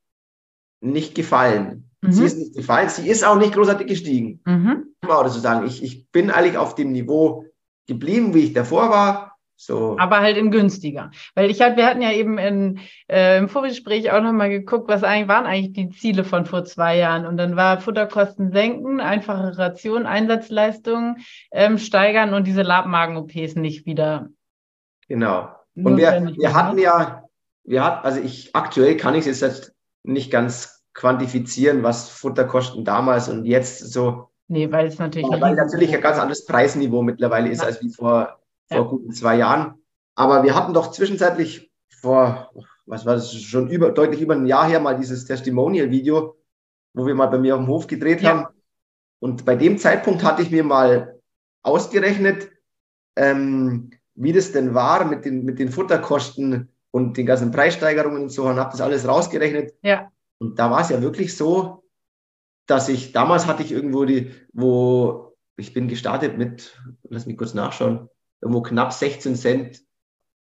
[0.81, 1.89] nicht gefallen.
[2.01, 2.11] Mhm.
[2.11, 4.41] Sie ist nicht gefallen, sie ist auch nicht großartig gestiegen.
[4.45, 4.95] Mhm.
[5.03, 7.45] Oder so sagen, ich, ich bin eigentlich auf dem Niveau
[7.87, 9.28] geblieben, wie ich davor war.
[9.61, 9.97] So.
[9.99, 11.11] Aber halt in günstiger.
[11.35, 15.03] Weil ich halt, wir hatten ja eben in, äh, im Vorgespräch auch nochmal geguckt, was
[15.03, 17.25] eigentlich waren eigentlich die Ziele von vor zwei Jahren.
[17.25, 21.17] Und dann war Futterkosten senken, einfache Ration, Einsatzleistungen
[21.51, 24.29] ähm, steigern und diese Labmagen-OPs nicht wieder.
[25.09, 25.49] Genau.
[25.75, 27.25] Und wir, wir hatten ja,
[27.65, 33.27] wir hatten, also ich aktuell kann ich es jetzt nicht ganz quantifizieren, was Futterkosten damals
[33.27, 34.29] und jetzt so.
[34.47, 35.29] Nee, weil es natürlich.
[35.29, 38.38] Weil natürlich ein ganz anderes Preisniveau mittlerweile ist, als wie vor
[38.69, 39.75] vor guten zwei Jahren.
[40.15, 42.51] Aber wir hatten doch zwischenzeitlich vor,
[42.85, 46.37] was war das, schon über, deutlich über ein Jahr her mal dieses Testimonial-Video,
[46.93, 48.29] wo wir mal bei mir auf dem Hof gedreht ja.
[48.29, 48.47] haben.
[49.19, 51.19] Und bei dem Zeitpunkt hatte ich mir mal
[51.61, 52.49] ausgerechnet,
[53.15, 58.29] ähm, wie das denn war mit den, mit den Futterkosten und den ganzen Preissteigerungen und
[58.29, 59.73] so und habe das alles rausgerechnet.
[59.81, 60.11] Ja.
[60.39, 61.83] Und da war es ja wirklich so,
[62.65, 66.79] dass ich, damals hatte ich irgendwo die, wo ich bin gestartet mit,
[67.09, 68.09] lass mich kurz nachschauen,
[68.41, 69.81] irgendwo knapp 16 Cent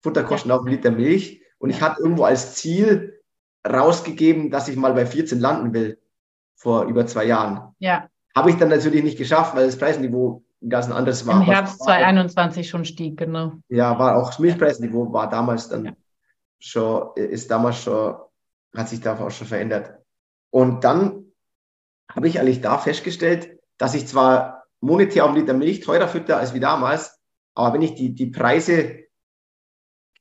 [0.02, 0.56] Futterkosten ja.
[0.56, 1.42] auf einen Liter Milch.
[1.58, 3.20] Und ich hatte irgendwo als Ziel
[3.68, 6.00] rausgegeben, dass ich mal bei 14 landen will,
[6.56, 7.74] vor über zwei Jahren.
[7.78, 8.08] Ja.
[8.34, 11.36] Habe ich dann natürlich nicht geschafft, weil das Preisniveau ein ganz anderes war.
[11.36, 13.52] Im Herbst 2021 schon stieg, genau.
[13.68, 15.92] Ja, war auch das Milchpreisniveau war damals dann ja.
[16.58, 18.16] schon, ist damals schon,
[18.74, 19.92] hat sich da auch schon verändert.
[20.50, 21.32] Und dann
[22.10, 26.38] habe ich eigentlich da festgestellt, dass ich zwar monetär auf einen Liter Milch teurer fütter
[26.38, 27.20] als wie damals,
[27.54, 29.02] aber wenn ich die, die Preise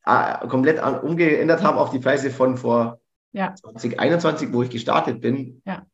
[0.06, 3.00] äh, komplett an, umgeändert habe auf die Preise von vor
[3.32, 3.56] ja.
[3.56, 5.86] 2021, wo ich gestartet bin, ja.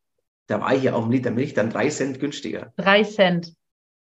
[0.47, 2.73] da war ich ja auf dem Liter Milch dann drei Cent günstiger.
[2.77, 3.53] Drei Cent.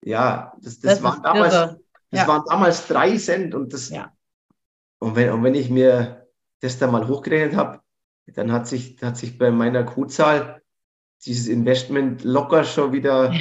[0.02, 1.78] Ja, das, das, das waren, damals, das
[2.12, 2.28] ja.
[2.28, 3.92] waren damals drei Cent und das.
[5.00, 6.28] Und, wenn, und wenn ich mir
[6.60, 7.82] das dann mal hochgerechnet habe,
[8.28, 10.62] dann hat sich, hat sich bei meiner Kuhzahl
[11.26, 13.34] dieses Investment locker schon wieder,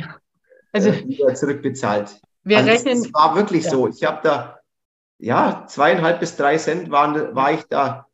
[0.72, 2.20] also, äh, wieder zurückbezahlt.
[2.44, 2.98] Wir also rechnen.
[2.98, 3.70] Es war wirklich ja.
[3.70, 3.88] so.
[3.88, 4.58] Ich habe da,
[5.18, 8.06] ja, zweieinhalb bis drei Cent waren, war ich da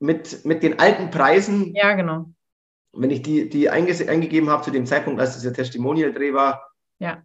[0.00, 1.74] mit, mit den alten Preisen.
[1.74, 2.26] Ja, genau.
[2.92, 6.70] Wenn ich die, die einge eingegeben habe zu dem Zeitpunkt, als dieser Testimonial-Dreh war.
[6.98, 7.22] Ja.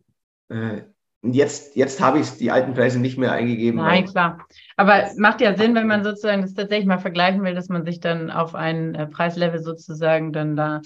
[0.49, 0.83] Äh,
[1.23, 3.79] und jetzt, jetzt habe ich die alten Preise nicht mehr eingegeben.
[3.79, 4.45] Nein, klar.
[4.77, 7.99] Aber macht ja Sinn, wenn man sozusagen das tatsächlich mal vergleichen will, dass man sich
[7.99, 10.81] dann auf ein äh, Preislevel sozusagen dann da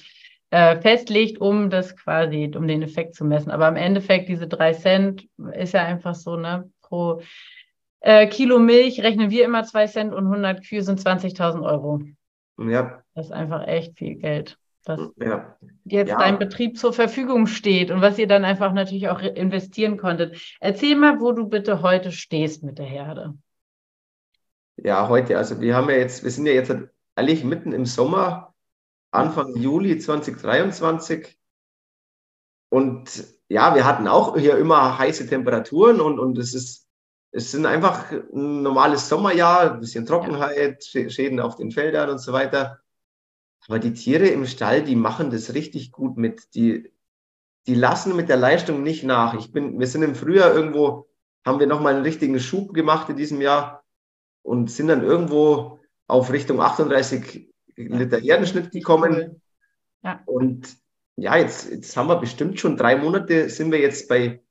[0.51, 3.51] äh, festlegt, um das quasi, um den Effekt zu messen.
[3.51, 7.21] Aber im Endeffekt, diese drei Cent ist ja einfach so, ne, pro
[8.01, 12.01] äh, Kilo Milch rechnen wir immer zwei Cent und 100 Kühe sind 20.000 Euro.
[12.57, 13.01] Ja.
[13.15, 15.55] Das ist einfach echt viel Geld, was ja.
[15.85, 16.17] jetzt ja.
[16.17, 20.37] deinem Betrieb zur Verfügung steht und was ihr dann einfach natürlich auch investieren konntet.
[20.59, 23.35] Erzähl mal, wo du bitte heute stehst mit der Herde.
[24.77, 26.75] Ja, heute, also wir haben ja jetzt, wir sind ja jetzt
[27.15, 28.50] eigentlich mitten im Sommer
[29.11, 31.37] Anfang Juli 2023.
[32.69, 36.87] Und ja, wir hatten auch hier immer heiße Temperaturen und, und es ist,
[37.31, 42.31] es sind einfach ein normales Sommerjahr, ein bisschen Trockenheit, Schäden auf den Feldern und so
[42.31, 42.79] weiter.
[43.67, 46.55] Aber die Tiere im Stall, die machen das richtig gut mit.
[46.55, 46.91] Die,
[47.67, 49.33] die lassen mit der Leistung nicht nach.
[49.33, 51.09] Ich bin, wir sind im Frühjahr irgendwo,
[51.45, 53.83] haben wir nochmal einen richtigen Schub gemacht in diesem Jahr
[54.43, 57.51] und sind dann irgendwo auf Richtung 38
[57.87, 59.41] Liter Herdenschnitt gekommen.
[60.03, 60.21] Ja.
[60.25, 60.75] Und
[61.15, 64.41] ja, jetzt, jetzt haben wir bestimmt schon drei Monate, sind wir jetzt bei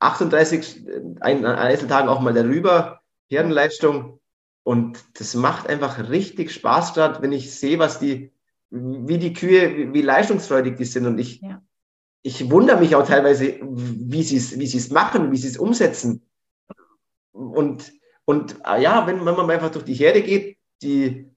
[0.00, 0.86] 38
[1.20, 4.20] ein, an Einzeltagen auch mal darüber, Herdenleistung.
[4.62, 8.32] Und das macht einfach richtig Spaß gerade, wenn ich sehe, was die,
[8.70, 11.06] wie die Kühe, wie, wie leistungsfreudig die sind.
[11.06, 11.62] Und ich, ja.
[12.22, 16.26] ich wundere mich auch teilweise, wie sie es wie es machen, wie sie es umsetzen.
[17.32, 17.92] Und,
[18.24, 21.33] und ah ja, wenn, wenn man einfach durch die Herde geht, die,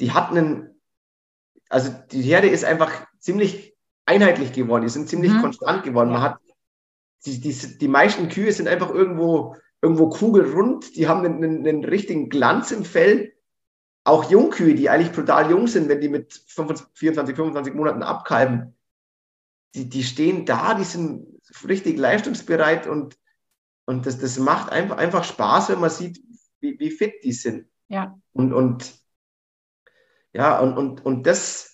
[0.00, 0.80] die hat einen,
[1.68, 5.42] also die Herde ist einfach ziemlich einheitlich geworden, die sind ziemlich mhm.
[5.42, 6.10] konstant geworden.
[6.10, 6.40] Man hat,
[7.26, 11.84] die, die, die meisten Kühe sind einfach irgendwo, irgendwo kugelrund, die haben einen, einen, einen
[11.84, 13.34] richtigen Glanz im Fell.
[14.02, 16.86] Auch Jungkühe, die eigentlich brutal jung sind, wenn die mit 24,
[17.36, 18.74] 25 Monaten abkalben,
[19.74, 23.18] die, die stehen da, die sind richtig leistungsbereit und,
[23.84, 26.20] und das, das macht einfach, einfach Spaß, wenn man sieht,
[26.60, 27.68] wie, wie fit die sind.
[27.88, 28.18] Ja.
[28.32, 28.99] Und, und
[30.32, 31.70] ja, und, und, und das,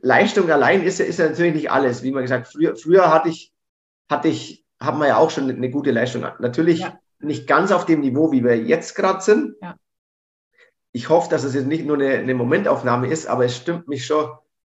[0.00, 2.02] Leistung allein ist, ist ja natürlich nicht alles.
[2.02, 3.52] Wie man gesagt, früher, früher hatte ich,
[4.10, 6.22] hatte ich, haben wir ja auch schon eine gute Leistung.
[6.38, 6.98] Natürlich ja.
[7.18, 9.54] nicht ganz auf dem Niveau, wie wir jetzt gerade sind.
[9.60, 9.76] Ja.
[10.92, 14.06] Ich hoffe, dass es jetzt nicht nur eine, eine Momentaufnahme ist, aber es stimmt mich
[14.06, 14.30] schon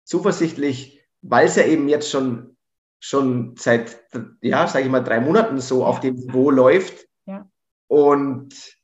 [0.04, 2.58] zuversichtlich, weil es ja eben jetzt schon,
[3.00, 4.04] schon seit,
[4.42, 7.08] ja, sage ich mal, drei Monaten so auf dem Niveau läuft.
[7.26, 7.50] Ja.
[7.88, 8.79] Und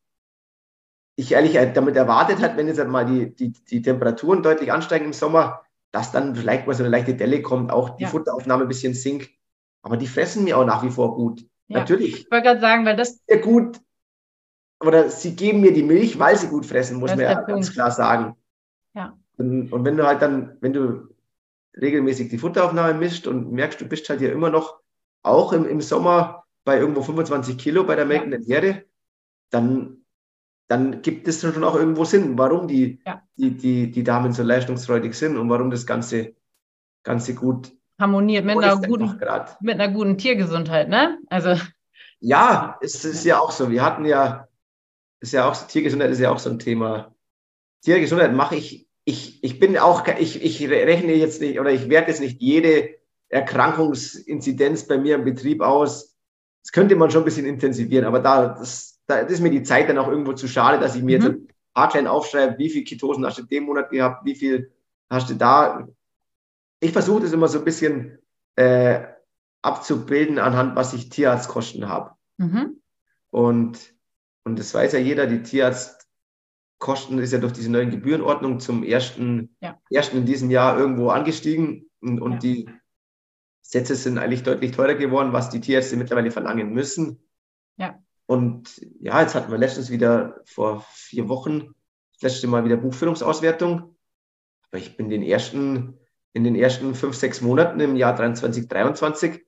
[1.15, 5.06] ich ehrlich damit erwartet hat, wenn jetzt halt mal die, die, die Temperaturen deutlich ansteigen
[5.06, 8.10] im Sommer, dass dann vielleicht mal so eine leichte Delle kommt, auch die ja.
[8.10, 9.30] Futteraufnahme ein bisschen sinkt.
[9.82, 11.41] Aber die fressen mir auch nach wie vor gut.
[11.67, 11.80] Ja.
[11.80, 12.21] Natürlich.
[12.21, 13.21] Ich wollte gerade sagen, weil das.
[13.28, 13.80] Sehr gut.
[14.82, 17.91] Oder sie geben mir die Milch, weil sie gut fressen, muss man ja ganz klar
[17.91, 18.36] sagen.
[18.93, 19.17] Ja.
[19.38, 21.15] Und, und, wenn du halt dann, wenn du
[21.80, 24.80] regelmäßig die Futteraufnahme mischt und merkst, du bist halt ja immer noch
[25.23, 28.56] auch im, im Sommer bei irgendwo 25 Kilo bei der melkenden ja.
[28.56, 28.86] Herde,
[29.49, 30.05] dann
[30.67, 33.21] dann gibt es schon auch irgendwo Sinn, warum die, ja.
[33.38, 36.34] die, die, die Damen so leistungsfreudig sind und warum das Ganze,
[37.04, 39.19] Ganze gut harmoniert mit einer, guten,
[39.62, 41.19] mit einer guten Tiergesundheit, ne?
[41.30, 41.56] Also.
[42.19, 43.69] Ja, es ist ja auch so.
[43.69, 44.47] Wir hatten ja,
[45.19, 47.13] ist ja auch, Tiergesundheit ist ja auch so ein Thema.
[47.84, 52.10] Tiergesundheit mache ich, ich, ich bin auch, ich, ich rechne jetzt nicht oder ich werte
[52.10, 52.95] jetzt nicht jede
[53.30, 56.15] Erkrankungsinzidenz bei mir im Betrieb aus.
[56.63, 59.89] Das könnte man schon ein bisschen intensivieren, aber da, das, da ist mir die Zeit
[59.89, 61.26] dann auch irgendwo zu schade, dass ich mir mhm.
[61.26, 61.38] jetzt
[61.76, 64.72] hardline aufschreibe, wie viel Ketosen hast du den Monat gehabt, wie viel
[65.10, 65.88] hast du da.
[66.80, 68.20] Ich versuche das immer so ein bisschen
[68.56, 69.04] äh,
[69.62, 72.12] abzubilden anhand, was ich Tierarztkosten habe.
[72.38, 72.82] Mhm.
[73.30, 73.94] Und,
[74.44, 79.56] und das weiß ja jeder, die Tierarztkosten ist ja durch diese neuen Gebührenordnung zum ersten,
[79.62, 79.80] ja.
[79.89, 82.39] ersten in diesem Jahr irgendwo angestiegen und, und ja.
[82.39, 82.70] die
[83.62, 87.20] Sätze sind eigentlich deutlich teurer geworden, was die Tierärzte mittlerweile verlangen müssen.
[88.28, 91.74] Und ja, jetzt hatten wir letztens wieder vor vier Wochen
[92.14, 93.96] das letzte Mal wieder Buchführungsauswertung.
[94.70, 96.00] Aber ich bin den ersten,
[96.34, 99.46] in den ersten fünf, sechs Monaten im Jahr 23, 23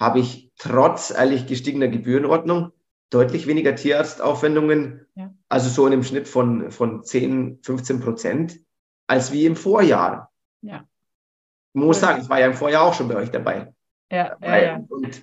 [0.00, 2.72] habe ich trotz eigentlich gestiegener Gebührenordnung
[3.10, 5.32] deutlich weniger Tierarztaufwendungen, ja.
[5.48, 8.60] also so in einem Schnitt von, von 10, 15 Prozent,
[9.06, 10.32] als wie im Vorjahr.
[10.62, 10.84] Ja.
[11.72, 13.72] Ich muss sagen, ich war ja im Vorjahr auch schon bei euch dabei.
[14.10, 14.64] Ja, dabei.
[14.64, 14.84] ja, ja.
[14.88, 15.22] Und,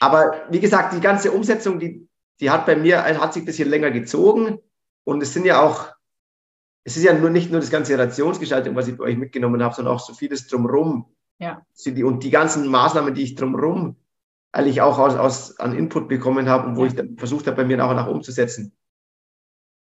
[0.00, 2.08] aber wie gesagt, die ganze Umsetzung, die,
[2.40, 4.58] die hat bei mir, hat sich ein bisschen länger gezogen.
[5.04, 5.88] Und es sind ja auch,
[6.84, 9.74] es ist ja nur nicht nur das ganze Rationsgestaltung, was ich bei euch mitgenommen habe,
[9.74, 11.06] sondern auch so vieles drumherum.
[11.38, 11.64] Ja.
[12.04, 13.96] Und die ganzen Maßnahmen, die ich drumherum
[14.52, 17.64] eigentlich auch aus, aus, an Input bekommen habe und wo ich dann versucht habe, bei
[17.64, 18.72] mir nach und nach umzusetzen.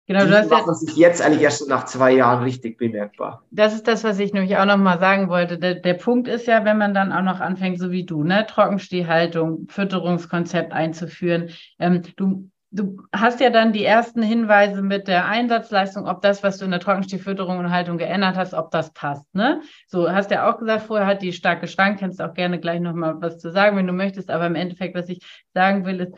[0.07, 3.43] Genau, die du hast machen sich jetzt eigentlich erst nach zwei Jahren richtig bemerkbar.
[3.51, 5.57] Das ist das, was ich nämlich auch noch mal sagen wollte.
[5.57, 8.45] Der, der Punkt ist ja, wenn man dann auch noch anfängt, so wie du, ne,
[8.47, 11.49] Trockenstehhaltung, Fütterungskonzept einzuführen.
[11.77, 16.57] Ähm, du, du hast ja dann die ersten Hinweise mit der Einsatzleistung, ob das, was
[16.57, 19.25] du in der Trockenstehfütterung und Haltung geändert hast, ob das passt.
[19.35, 19.61] Ne?
[19.87, 22.93] So hast ja auch gesagt, vorher hat die starke Schrank, kannst auch gerne gleich noch
[22.93, 24.31] mal was zu sagen, wenn du möchtest.
[24.31, 25.19] Aber im Endeffekt, was ich
[25.53, 26.13] sagen will, ist,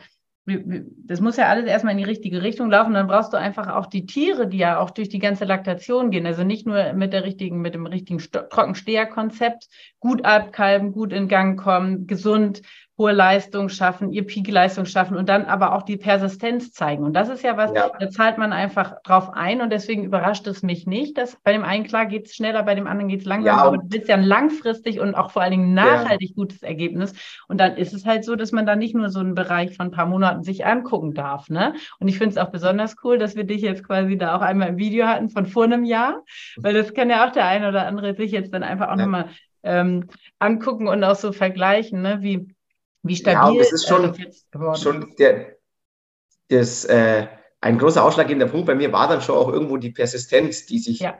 [0.46, 2.94] das muss ja alles erstmal in die richtige Richtung laufen.
[2.94, 6.26] Dann brauchst du einfach auch die Tiere, die ja auch durch die ganze Laktation gehen.
[6.26, 9.68] Also nicht nur mit der richtigen, mit dem richtigen Trockensteherkonzept,
[10.00, 12.62] gut abkalben, gut in Gang kommen, gesund
[13.00, 17.02] hohe Leistung schaffen, ihr Peak-Leistung schaffen und dann aber auch die Persistenz zeigen.
[17.02, 17.90] Und das ist ja was, ja.
[17.98, 21.64] da zahlt man einfach drauf ein und deswegen überrascht es mich nicht, dass bei dem
[21.64, 24.10] einen klar geht es schneller, bei dem anderen geht es langsamer, ja, aber du willst
[24.10, 26.34] ja ein langfristig und auch vor allen Dingen nachhaltig ja.
[26.34, 27.14] gutes Ergebnis.
[27.48, 29.86] Und dann ist es halt so, dass man da nicht nur so einen Bereich von
[29.86, 31.48] ein paar Monaten sich angucken darf.
[31.48, 31.72] Ne?
[32.00, 34.68] Und ich finde es auch besonders cool, dass wir dich jetzt quasi da auch einmal
[34.68, 36.22] im Video hatten von vor einem Jahr,
[36.58, 39.04] weil das kann ja auch der eine oder andere sich jetzt dann einfach auch ja.
[39.06, 39.28] nochmal
[39.62, 40.08] ähm,
[40.38, 42.18] angucken und auch so vergleichen, ne?
[42.20, 42.46] wie
[43.02, 45.56] wie stabil ja, das ist schon, äh, schon der,
[46.48, 47.28] das, äh,
[47.60, 51.00] ein großer ausschlaggebender Punkt bei mir war dann schon auch irgendwo die Persistenz, die sich,
[51.00, 51.18] ja.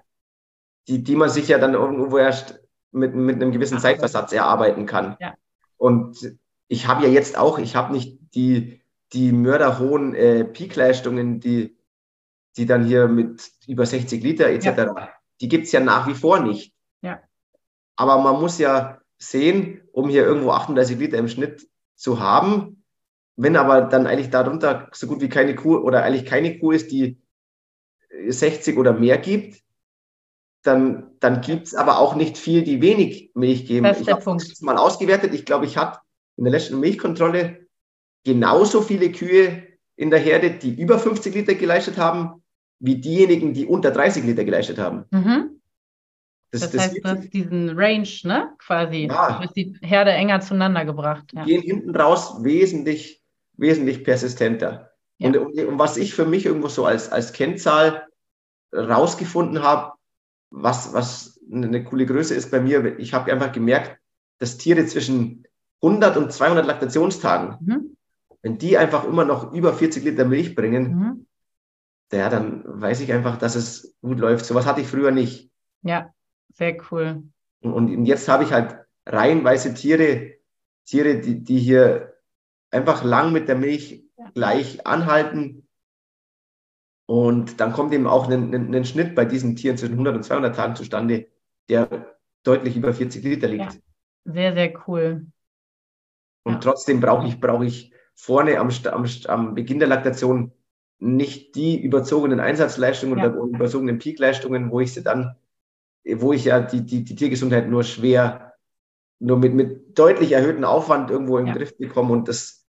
[0.88, 2.60] die, die man sich ja dann irgendwo erst
[2.92, 5.16] mit, mit einem gewissen Ach, Zeitversatz erarbeiten kann.
[5.20, 5.34] Ja.
[5.76, 6.36] Und
[6.68, 8.80] ich habe ja jetzt auch, ich habe nicht die,
[9.12, 11.76] die mörderhohen äh, Peakleistungen, die,
[12.56, 15.08] die dann hier mit über 60 Liter etc., ja.
[15.40, 16.74] die gibt es ja nach wie vor nicht.
[17.02, 17.20] Ja.
[17.96, 22.82] Aber man muss ja sehen, um hier irgendwo 38 Liter im Schnitt zu haben,
[23.36, 26.90] wenn aber dann eigentlich darunter so gut wie keine Kuh oder eigentlich keine Kuh ist,
[26.90, 27.20] die
[28.28, 29.62] 60 oder mehr gibt,
[30.62, 33.84] dann, dann gibt es aber auch nicht viel, die wenig Milch geben.
[33.84, 35.32] Das ist ich habe es mal ausgewertet.
[35.32, 36.00] Ich glaube, ich hatte
[36.36, 37.66] in der letzten Milchkontrolle
[38.24, 39.62] genauso viele Kühe
[39.96, 42.42] in der Herde, die über 50 Liter geleistet haben,
[42.78, 45.04] wie diejenigen, die unter 30 Liter geleistet haben.
[45.10, 45.59] Mhm.
[46.52, 48.52] Das, das, das heißt, du hast diesen Range, ne?
[48.58, 49.06] Quasi.
[49.06, 49.38] Ja.
[49.38, 51.32] Du hast die Herde enger zueinander gebracht.
[51.32, 51.44] Ja.
[51.44, 53.22] Gehen hinten raus wesentlich,
[53.56, 54.90] wesentlich persistenter.
[55.18, 55.28] Ja.
[55.28, 58.06] Und, und, und, was ich für mich irgendwo so als, als Kennzahl
[58.74, 59.92] rausgefunden habe,
[60.50, 63.98] was, was eine coole Größe ist bei mir, ich habe einfach gemerkt,
[64.38, 65.44] dass Tiere zwischen
[65.82, 67.96] 100 und 200 Laktationstagen, mhm.
[68.42, 71.26] wenn die einfach immer noch über 40 Liter Milch bringen, mhm.
[72.12, 74.44] ja, dann weiß ich einfach, dass es gut läuft.
[74.44, 75.50] Sowas hatte ich früher nicht.
[75.82, 76.12] Ja,
[76.52, 77.22] sehr cool.
[77.60, 80.34] Und, jetzt habe ich halt reihenweise Tiere,
[80.84, 82.14] Tiere, die, die hier
[82.70, 84.30] einfach lang mit der Milch ja.
[84.34, 85.68] gleich anhalten
[87.10, 90.22] und dann kommt eben auch ein, ein, ein, Schnitt bei diesen Tieren zwischen 100 und
[90.22, 91.26] 200 Tagen zustande,
[91.68, 93.64] der deutlich über 40 Liter liegt.
[93.64, 93.80] Ja,
[94.26, 95.26] sehr, sehr cool.
[96.44, 96.60] Und ja.
[96.60, 100.52] trotzdem brauche ich, brauche ich vorne am, am, am Beginn der Laktation
[101.00, 103.34] nicht die überzogenen Einsatzleistungen ja.
[103.34, 105.34] oder überzogenen Peakleistungen, wo ich sie dann,
[106.04, 108.54] wo ich ja die, die, die Tiergesundheit nur schwer,
[109.18, 111.54] nur mit, mit deutlich erhöhtem Aufwand irgendwo im ja.
[111.54, 112.12] Griff bekomme.
[112.12, 112.66] Und das,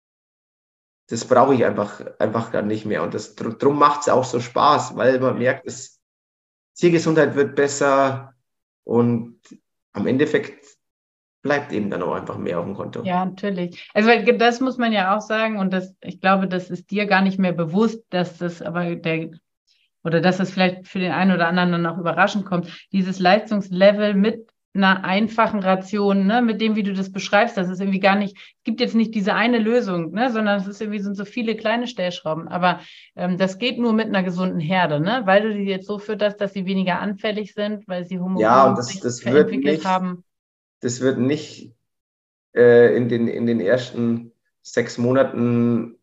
[1.08, 3.02] das brauche ich einfach, einfach gar nicht mehr.
[3.02, 6.00] Und das, drum macht es auch so Spaß, weil man merkt, dass
[6.74, 8.34] Tiergesundheit wird besser
[8.84, 9.38] und
[9.92, 10.64] am Endeffekt
[11.42, 13.02] bleibt eben dann auch einfach mehr auf dem Konto.
[13.02, 13.88] Ja, natürlich.
[13.94, 17.22] Also das muss man ja auch sagen und das, ich glaube, das ist dir gar
[17.22, 19.30] nicht mehr bewusst, dass das aber der
[20.04, 22.88] oder dass es vielleicht für den einen oder anderen dann auch überraschend kommt.
[22.92, 27.80] Dieses Leistungslevel mit einer einfachen Ration, ne, mit dem, wie du das beschreibst, das ist
[27.80, 31.00] irgendwie gar nicht, es gibt jetzt nicht diese eine Lösung, ne, sondern es ist irgendwie
[31.00, 32.46] sind so viele kleine Stellschrauben.
[32.46, 32.80] Aber
[33.16, 36.40] ähm, das geht nur mit einer gesunden Herde, ne, weil du die jetzt so fütterst,
[36.40, 40.24] dass sie weniger anfällig sind, weil sie Hormone ja, und das, das wird nicht, haben.
[40.80, 41.72] Das wird nicht
[42.54, 44.30] äh, in, den, in den ersten
[44.62, 45.96] sechs Monaten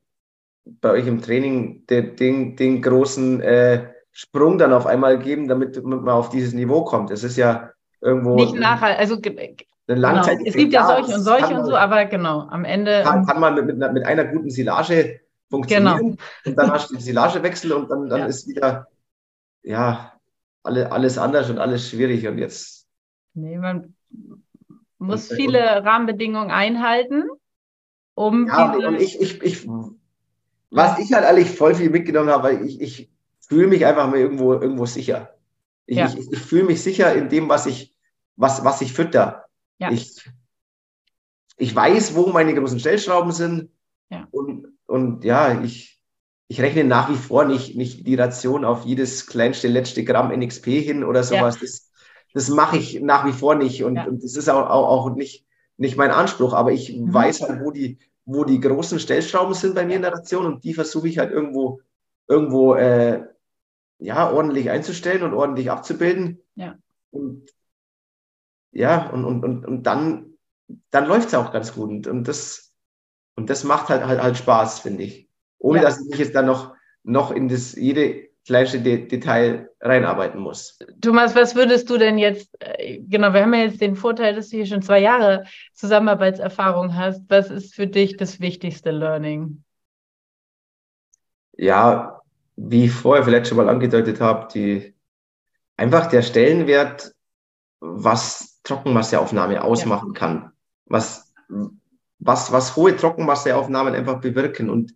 [0.82, 5.84] bei euch im Training den, den, den großen äh, Sprung dann auf einmal geben, damit
[5.84, 7.12] man auf dieses Niveau kommt.
[7.12, 8.36] Es ist ja irgendwo.
[8.36, 10.26] Nicht nachhaltig, also genau.
[10.46, 13.04] Es gibt ja solche und solche und so, aber genau, am Ende.
[13.04, 16.16] Kann, kann man mit, mit, einer, mit einer guten Silage funktionieren genau.
[16.46, 18.26] und dann hast du die Silagewechsel und dann, dann ja.
[18.26, 18.88] ist wieder,
[19.64, 20.14] ja,
[20.64, 22.88] alle, alles anders und alles schwierig und jetzt.
[23.34, 23.94] Nee, man
[24.98, 27.24] muss viele Rahmenbedingungen einhalten,
[28.16, 28.48] um.
[28.48, 29.68] Ja, und ich, ich, ich,
[30.70, 34.20] was ich halt eigentlich voll viel mitgenommen habe, weil ich, ich fühle mich einfach mal
[34.20, 35.34] irgendwo, irgendwo sicher.
[35.86, 36.08] Ich, ja.
[36.08, 37.96] ich, ich fühle mich sicher in dem, was ich,
[38.36, 39.46] was, was ich fütter.
[39.80, 39.92] Ja.
[39.92, 40.30] Ich,
[41.56, 43.70] ich weiß, wo meine großen Stellschrauben sind.
[44.10, 44.28] Ja.
[44.32, 46.02] Und, und ja, ich,
[46.50, 50.66] ich rechne nach wie vor nicht, nicht die Ration auf jedes kleinste, letzte Gramm NXP
[50.66, 51.60] hin oder sowas.
[51.60, 51.90] Das,
[52.34, 53.84] das mache ich nach wie vor nicht.
[53.84, 55.46] Und, und das ist auch, auch, auch nicht,
[55.78, 56.54] nicht mein Anspruch.
[56.54, 57.14] Aber ich mhm.
[57.14, 60.64] weiß halt, wo die, wo die großen Stellschrauben sind bei mir in der Ration und
[60.66, 61.80] die versuche ich halt irgendwo,
[62.28, 63.24] irgendwo äh,
[64.00, 66.44] ja, ordentlich einzustellen und ordentlich abzubilden.
[66.56, 66.78] Ja.
[67.10, 67.50] Und
[68.72, 70.38] ja, und, und, und, und dann,
[70.92, 71.90] dann läuft es auch ganz gut.
[71.90, 72.74] Und, und, das,
[73.36, 75.30] und das macht halt, halt, halt Spaß, finde ich.
[75.58, 75.86] Ohne ja.
[75.86, 80.80] dass ich mich jetzt dann noch, noch in das jede kleinste De Detail reinarbeiten muss.
[81.02, 84.50] Thomas, was würdest du denn jetzt, äh, genau, wir haben ja jetzt den Vorteil, dass
[84.50, 87.30] du hier schon zwei Jahre Zusammenarbeitserfahrung hast.
[87.30, 89.64] Was ist für dich das wichtigste Learning?
[91.58, 92.22] Ja,
[92.56, 94.96] wie ich vorher vielleicht schon mal angedeutet habe, die,
[95.76, 97.14] einfach der Stellenwert,
[97.82, 100.20] was Trockenmasseaufnahme ausmachen ja.
[100.20, 100.52] kann,
[100.86, 101.34] was,
[102.20, 104.94] was, was hohe Trockenmasseaufnahmen einfach bewirken und,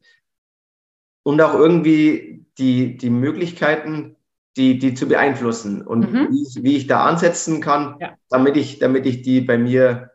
[1.24, 4.16] und auch irgendwie die, die Möglichkeiten,
[4.58, 6.30] die, die zu beeinflussen und mhm.
[6.30, 8.18] wie, wie, ich da ansetzen kann, ja.
[8.30, 10.12] damit, ich, damit ich die bei mir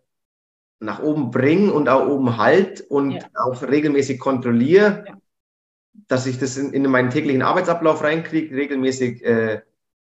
[0.79, 3.21] nach oben bringe und auch oben halt und ja.
[3.35, 5.17] auch regelmäßig kontrolliere, ja
[6.09, 9.63] dass ich das in, in meinen täglichen Arbeitsablauf reinkriege, regelmäßig äh,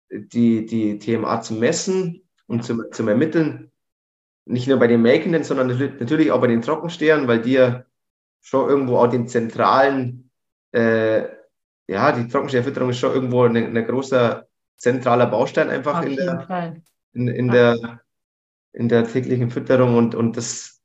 [0.10, 3.72] die, die TMA zu messen und zum, zum Ermitteln.
[4.45, 7.86] Nicht nur bei den Melkenden, sondern natürlich auch bei den Trockenstehern, weil die ja
[8.41, 10.29] schon irgendwo auch den zentralen,
[10.72, 11.24] äh,
[11.88, 14.47] ja, die Trockensteherfütterung ist schon irgendwo ein, ein großer
[14.78, 16.76] zentraler Baustein einfach in der,
[17.13, 18.01] in, in, der,
[18.74, 20.82] in der täglichen Fütterung und, und das,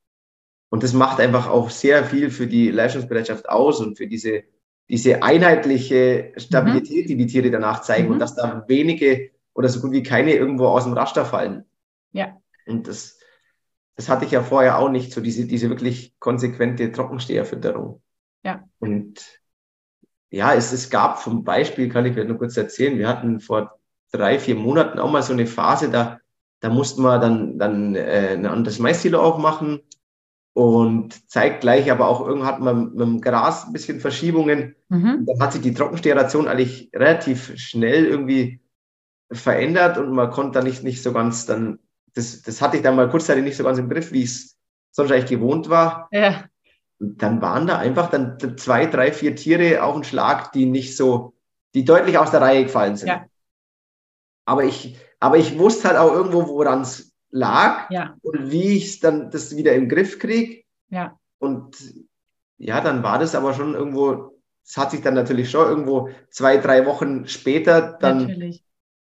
[0.70, 4.44] und das macht einfach auch sehr viel für die Leistungsbereitschaft aus und für diese,
[4.88, 7.08] diese einheitliche Stabilität, mhm.
[7.08, 8.14] die die Tiere danach zeigen mhm.
[8.14, 11.64] und dass da wenige oder so gut wie keine irgendwo aus dem Raster fallen.
[12.12, 12.40] Ja.
[12.66, 13.18] Und das,
[13.94, 18.02] das hatte ich ja vorher auch nicht, so diese, diese wirklich konsequente Trockensteherfütterung.
[18.42, 18.64] Ja.
[18.78, 19.43] Und
[20.34, 23.78] ja, es, es gab zum Beispiel, kann ich vielleicht nur kurz erzählen, wir hatten vor
[24.10, 26.18] drei, vier Monaten auch mal so eine Phase, da,
[26.60, 29.80] da mussten wir dann, dann äh, ein anderes Maissilo aufmachen
[30.54, 34.76] und zeigt gleich aber auch, irgendwann hat man mit dem Gras ein bisschen Verschiebungen.
[34.88, 35.26] Mhm.
[35.26, 38.60] Dann hat sich die Trockensteration eigentlich relativ schnell irgendwie
[39.32, 41.78] verändert und man konnte da nicht, nicht so ganz dann,
[42.14, 44.56] das, das hatte ich dann mal kurzzeitig nicht so ganz im Griff, wie es
[44.90, 46.08] sonst eigentlich gewohnt war.
[46.12, 46.44] Ja.
[46.98, 51.34] Dann waren da einfach dann zwei, drei, vier Tiere auf den Schlag, die nicht so,
[51.74, 53.08] die deutlich aus der Reihe gefallen sind.
[53.08, 53.26] Ja.
[54.46, 58.16] Aber ich, aber ich wusste halt auch irgendwo, woran es lag ja.
[58.22, 60.62] und wie ich dann das wieder im Griff kriege.
[60.88, 61.18] Ja.
[61.38, 61.76] Und
[62.58, 66.58] ja, dann war das aber schon irgendwo, es hat sich dann natürlich schon irgendwo zwei,
[66.58, 68.64] drei Wochen später dann, natürlich.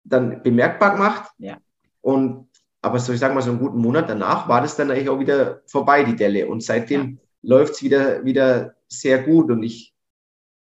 [0.04, 1.32] dann bemerkbar gemacht.
[1.38, 1.58] Ja.
[2.02, 2.48] Und
[2.82, 5.20] aber so, ich sage mal, so einen guten Monat danach war das dann eigentlich auch
[5.20, 6.48] wieder vorbei, die Delle.
[6.48, 9.52] Und seitdem läuft es wieder, wieder sehr gut.
[9.52, 9.94] Und ich,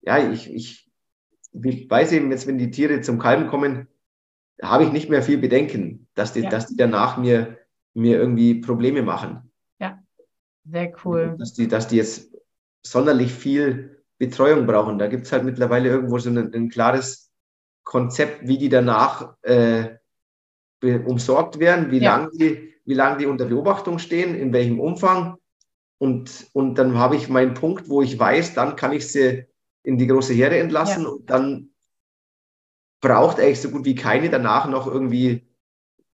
[0.01, 0.91] ja, ich, ich,
[1.53, 3.87] ich weiß eben jetzt, wenn die Tiere zum Kalben kommen,
[4.61, 6.49] habe ich nicht mehr viel Bedenken, dass die, ja.
[6.49, 7.57] dass die danach mir,
[7.93, 9.51] mir irgendwie Probleme machen.
[9.79, 9.99] Ja,
[10.65, 11.35] sehr cool.
[11.39, 12.35] Dass die, dass die jetzt
[12.83, 14.99] sonderlich viel Betreuung brauchen.
[14.99, 17.31] Da gibt es halt mittlerweile irgendwo so ein, ein, klares
[17.83, 19.97] Konzept, wie die danach äh,
[20.81, 22.17] umsorgt werden, wie ja.
[22.17, 25.37] lange die, wie lang die unter Beobachtung stehen, in welchem Umfang
[26.01, 29.45] und, und dann habe ich meinen Punkt, wo ich weiß, dann kann ich sie
[29.83, 31.09] in die große Herde entlassen ja.
[31.09, 31.69] und dann
[33.01, 35.47] braucht eigentlich so gut wie keine danach noch irgendwie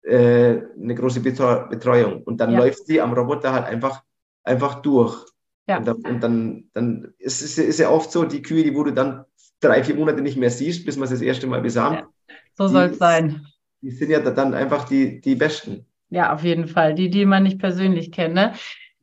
[0.02, 2.22] äh, eine große Betreuung.
[2.24, 2.60] Und dann ja.
[2.60, 4.04] läuft sie am Roboter halt einfach,
[4.44, 5.24] einfach durch.
[5.70, 5.78] Ja.
[5.78, 8.84] Und, dann, und dann, dann ist es ist ja oft so, die Kühe, die wo
[8.84, 9.24] du dann
[9.62, 12.00] drei, vier Monate nicht mehr siehst, bis man sie das erste Mal besamt.
[12.00, 12.36] Ja.
[12.56, 13.48] So soll es sein.
[13.82, 15.86] Die sind ja dann einfach die, die Besten.
[16.10, 16.94] Ja, auf jeden Fall.
[16.94, 18.36] Die, die man nicht persönlich kennt.
[18.36, 18.52] Ne?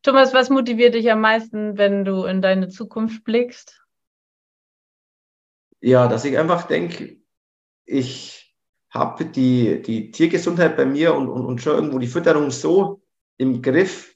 [0.05, 3.83] Thomas, was motiviert dich am meisten, wenn du in deine Zukunft blickst?
[5.81, 7.17] Ja, dass ich einfach denke,
[7.87, 8.55] ich
[8.91, 13.03] habe die, die Tiergesundheit bei mir und, und, und schon irgendwo die Fütterung so
[13.39, 14.15] im Griff,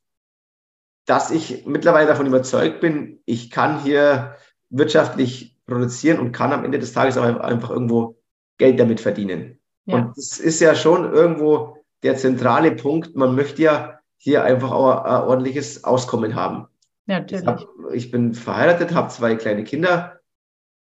[1.06, 4.36] dass ich mittlerweile davon überzeugt bin, ich kann hier
[4.68, 8.20] wirtschaftlich produzieren und kann am Ende des Tages auch einfach irgendwo
[8.58, 9.58] Geld damit verdienen.
[9.86, 9.96] Ja.
[9.96, 13.16] Und das ist ja schon irgendwo der zentrale Punkt.
[13.16, 16.66] Man möchte ja hier einfach auch ein ordentliches Auskommen haben.
[17.06, 17.42] Ja, natürlich.
[17.42, 20.20] Ich, hab, ich bin verheiratet, habe zwei kleine Kinder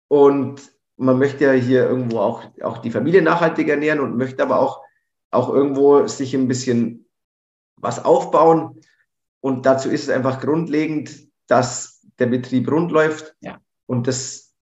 [0.08, 4.60] und man möchte ja hier irgendwo auch, auch die Familie nachhaltig ernähren und möchte aber
[4.60, 4.82] auch,
[5.30, 7.06] auch irgendwo sich ein bisschen
[7.76, 8.80] was aufbauen.
[9.40, 13.36] Und dazu ist es einfach grundlegend, dass der Betrieb rund läuft.
[13.40, 13.60] Ja.
[13.84, 14.54] Und das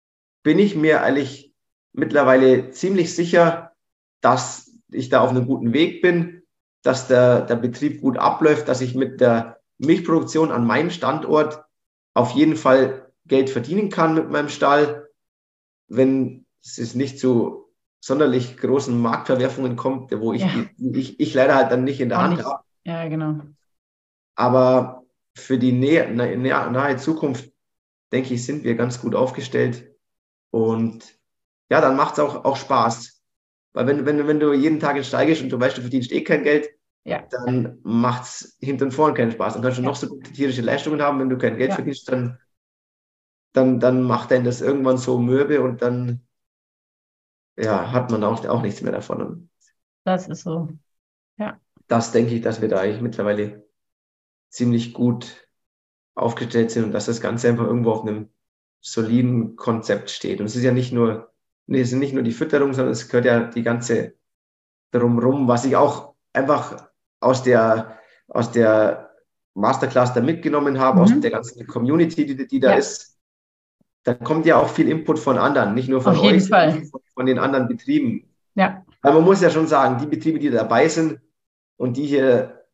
[0.42, 1.54] bin ich mir eigentlich
[1.92, 3.72] mittlerweile ziemlich sicher,
[4.20, 6.43] dass ich da auf einem guten Weg bin
[6.84, 11.64] dass der, der Betrieb gut abläuft, dass ich mit der Milchproduktion an meinem Standort
[12.12, 15.08] auf jeden Fall Geld verdienen kann mit meinem Stall,
[15.88, 20.66] wenn es nicht zu sonderlich großen Marktverwerfungen kommt, wo ich, ja.
[20.76, 22.62] ich, ich leider halt dann nicht in der Hand habe.
[22.84, 23.40] Ja, genau.
[24.34, 25.04] Aber
[25.34, 26.36] für die nähe, nahe,
[26.70, 27.50] nahe Zukunft,
[28.12, 29.90] denke ich, sind wir ganz gut aufgestellt.
[30.50, 31.18] Und
[31.70, 33.13] ja, dann macht es auch, auch Spaß.
[33.74, 36.22] Weil wenn, wenn, wenn du jeden Tag Stall gehst und du weißt, du verdienst eh
[36.22, 36.70] kein Geld,
[37.02, 37.26] ja.
[37.30, 39.54] dann macht es hinten und vorne keinen Spaß.
[39.54, 39.88] Dann kannst du ja.
[39.88, 41.74] noch so gute tierische Leistungen haben, wenn du kein Geld ja.
[41.74, 42.38] verdienst, dann,
[43.52, 46.24] dann, dann macht dann das irgendwann so mürbe und dann
[47.56, 49.50] ja, hat man auch, auch nichts mehr davon.
[50.04, 50.68] das ist so.
[51.36, 51.60] Ja.
[51.88, 53.68] Das denke ich, dass wir da eigentlich mittlerweile
[54.48, 55.48] ziemlich gut
[56.14, 58.30] aufgestellt sind und dass das Ganze einfach irgendwo auf einem
[58.80, 60.40] soliden Konzept steht.
[60.40, 61.33] Und es ist ja nicht nur
[61.66, 64.14] nee, es ist nicht nur die Fütterung, sondern es gehört ja die ganze
[64.90, 66.88] drumrum, was ich auch einfach
[67.20, 67.98] aus der,
[68.28, 69.10] aus der
[69.54, 71.02] Masterclass da mitgenommen habe, mhm.
[71.02, 72.76] aus der ganzen Community, die, die da ja.
[72.76, 73.18] ist.
[74.02, 77.26] Da kommt ja auch viel Input von anderen, nicht nur von Auf euch, sondern von
[77.26, 78.28] den anderen Betrieben.
[78.54, 78.84] Ja.
[79.00, 81.20] Weil man muss ja schon sagen, die Betriebe, die dabei sind
[81.76, 82.66] und die hier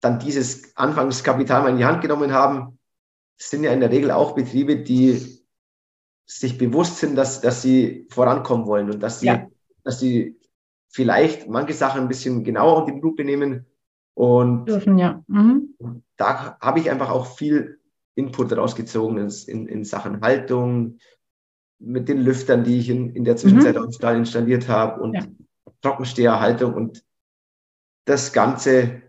[0.00, 2.78] dann dieses Anfangskapital mal in die Hand genommen haben,
[3.36, 5.37] sind ja in der Regel auch Betriebe, die
[6.28, 9.48] sich bewusst sind, dass, dass sie vorankommen wollen und dass sie, ja.
[9.82, 10.38] dass sie
[10.88, 13.66] vielleicht manche Sachen ein bisschen genauer unter die Lupe nehmen.
[14.14, 15.24] Und dürfen, ja.
[15.26, 15.74] Mhm.
[16.16, 17.80] da habe ich einfach auch viel
[18.14, 20.98] Input rausgezogen in, in, in, Sachen Haltung,
[21.78, 23.80] mit den Lüftern, die ich in, in der Zwischenzeit mhm.
[23.80, 25.22] auf dem Stall installiert habe und, ja.
[25.80, 27.04] Trockensteherhaltung und
[28.04, 29.02] das Ganze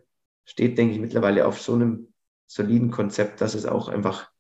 [0.46, 2.14] steht, denke ich, mittlerweile auf so einem
[2.48, 4.32] soliden Konzept, dass es auch einfach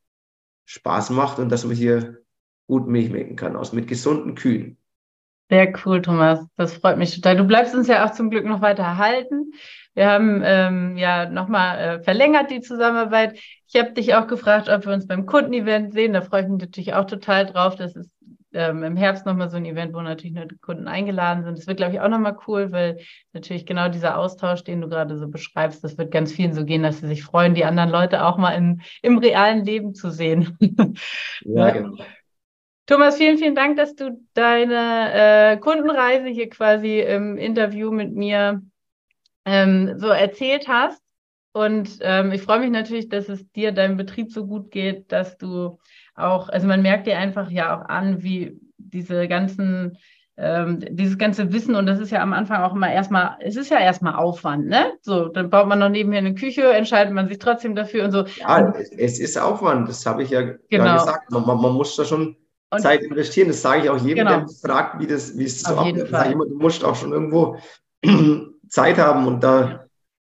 [0.65, 2.19] Spaß macht und dass man hier
[2.69, 4.77] gut Milch melken kann, aus mit gesunden Kühen.
[5.49, 6.45] Sehr cool, Thomas.
[6.55, 7.35] Das freut mich total.
[7.35, 9.51] Du bleibst uns ja auch zum Glück noch weiter erhalten.
[9.95, 13.39] Wir haben ähm, ja nochmal äh, verlängert die Zusammenarbeit.
[13.67, 16.13] Ich habe dich auch gefragt, ob wir uns beim Kundenevent sehen.
[16.13, 17.75] Da freue ich mich natürlich auch total drauf.
[17.75, 18.11] Das ist
[18.53, 21.57] ähm, im Herbst nochmal so ein Event, wo natürlich nur die Kunden eingeladen sind.
[21.57, 22.99] Das wird, glaube ich, auch nochmal cool, weil
[23.33, 26.83] natürlich genau dieser Austausch, den du gerade so beschreibst, das wird ganz vielen so gehen,
[26.83, 30.57] dass sie sich freuen, die anderen Leute auch mal in, im realen Leben zu sehen.
[31.41, 31.97] ja, genau.
[32.89, 38.63] Thomas, vielen, vielen Dank, dass du deine äh, Kundenreise hier quasi im Interview mit mir
[39.45, 40.99] ähm, so erzählt hast.
[41.51, 45.37] Und ähm, ich freue mich natürlich, dass es dir, deinem Betrieb so gut geht, dass
[45.37, 45.77] du
[46.15, 49.99] auch, also man merkt dir einfach ja auch an, wie diese ganzen,
[50.37, 53.69] ähm, dieses ganze Wissen, und das ist ja am Anfang auch immer erstmal, es ist
[53.69, 54.93] ja erstmal Aufwand, ne?
[55.01, 58.25] So, dann baut man noch nebenher eine Küche, entscheidet man sich trotzdem dafür und so.
[58.39, 60.93] Ja, es ist Aufwand, das habe ich ja genau.
[60.93, 61.29] gesagt.
[61.29, 62.35] Man, man, muss da schon
[62.71, 63.47] und Zeit investieren.
[63.47, 64.29] Das sage ich auch jedem, genau.
[64.29, 66.31] der mich fragt, wie, das, wie es so abläuft.
[66.31, 67.57] Immer, du musst auch schon irgendwo
[68.69, 69.85] Zeit haben und da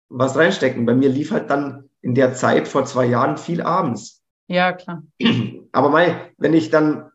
[0.08, 0.86] was reinstecken.
[0.86, 4.22] Bei mir lief halt dann in der Zeit vor zwei Jahren viel abends.
[4.48, 5.02] Ja, klar.
[5.72, 7.10] Aber mal, wenn ich dann,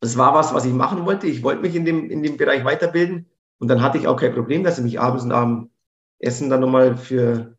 [0.00, 1.26] das war was, was ich machen wollte.
[1.26, 3.26] Ich wollte mich in dem, in dem Bereich weiterbilden.
[3.58, 5.70] Und dann hatte ich auch kein Problem, dass ich mich abends nach dem
[6.18, 7.56] Essen dann nochmal für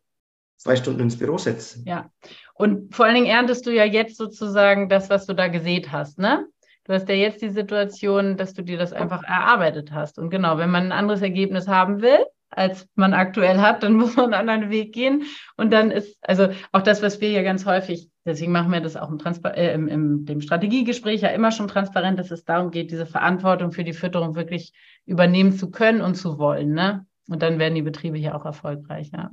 [0.57, 1.83] zwei Stunden ins Büro setze.
[1.85, 2.09] Ja.
[2.53, 6.17] Und vor allen Dingen erntest du ja jetzt sozusagen das, was du da gesät hast,
[6.17, 6.47] ne?
[6.85, 10.19] Du hast ja jetzt die Situation, dass du dir das einfach erarbeitet hast.
[10.19, 12.19] Und genau, wenn man ein anderes Ergebnis haben will,
[12.51, 15.23] als man aktuell hat, dann muss man einen anderen Weg gehen.
[15.57, 18.95] Und dann ist, also auch das, was wir ja ganz häufig, deswegen machen wir das
[18.95, 22.69] auch im, Transpar äh, im, im dem Strategiegespräch ja immer schon transparent, dass es darum
[22.69, 24.73] geht, diese Verantwortung für die Fütterung wirklich
[25.05, 26.73] übernehmen zu können und zu wollen.
[26.73, 27.05] Ne?
[27.27, 29.09] Und dann werden die Betriebe hier auch erfolgreich.
[29.11, 29.31] Ja,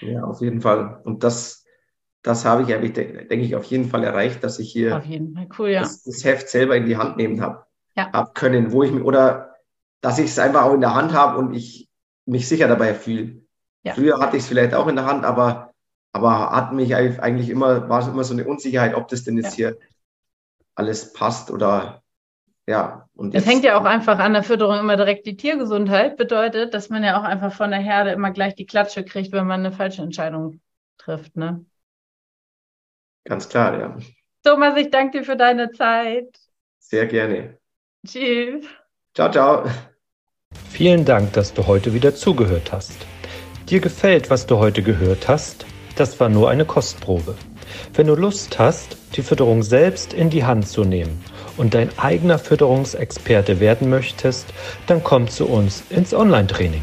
[0.00, 1.02] ja auf jeden Fall.
[1.04, 1.61] Und das
[2.22, 5.02] das habe ich, habe ich denke ich, auf jeden Fall erreicht, dass ich hier.
[5.58, 5.80] Cool, ja.
[5.80, 7.64] das, das Heft selber in die Hand nehmen habe,
[7.96, 8.10] ja.
[8.12, 9.56] hab können, wo ich mich, oder
[10.00, 11.88] dass ich es einfach auch in der Hand habe und ich
[12.26, 13.42] mich sicher dabei fühle.
[13.82, 13.94] Ja.
[13.94, 15.72] Früher hatte ich es vielleicht auch in der Hand, aber,
[16.12, 19.54] aber hat mich eigentlich immer, war es immer so eine Unsicherheit, ob das denn jetzt
[19.54, 19.76] hier
[20.74, 22.02] alles passt oder
[22.66, 23.08] ja.
[23.14, 26.88] Und es hängt ja auch einfach an der Fütterung immer direkt die Tiergesundheit, bedeutet, dass
[26.90, 29.72] man ja auch einfach von der Herde immer gleich die Klatsche kriegt, wenn man eine
[29.72, 30.60] falsche Entscheidung
[30.98, 31.64] trifft, ne?
[33.24, 33.96] Ganz klar, ja.
[34.44, 36.38] Thomas, ich danke dir für deine Zeit.
[36.78, 37.58] Sehr gerne.
[38.06, 38.66] Tschüss.
[39.14, 39.64] Ciao, ciao.
[40.70, 42.96] Vielen Dank, dass du heute wieder zugehört hast.
[43.68, 45.64] Dir gefällt, was du heute gehört hast?
[45.96, 47.36] Das war nur eine Kostprobe.
[47.94, 51.22] Wenn du Lust hast, die Fütterung selbst in die Hand zu nehmen
[51.56, 54.46] und dein eigener Fütterungsexperte werden möchtest,
[54.86, 56.82] dann komm zu uns ins Online-Training.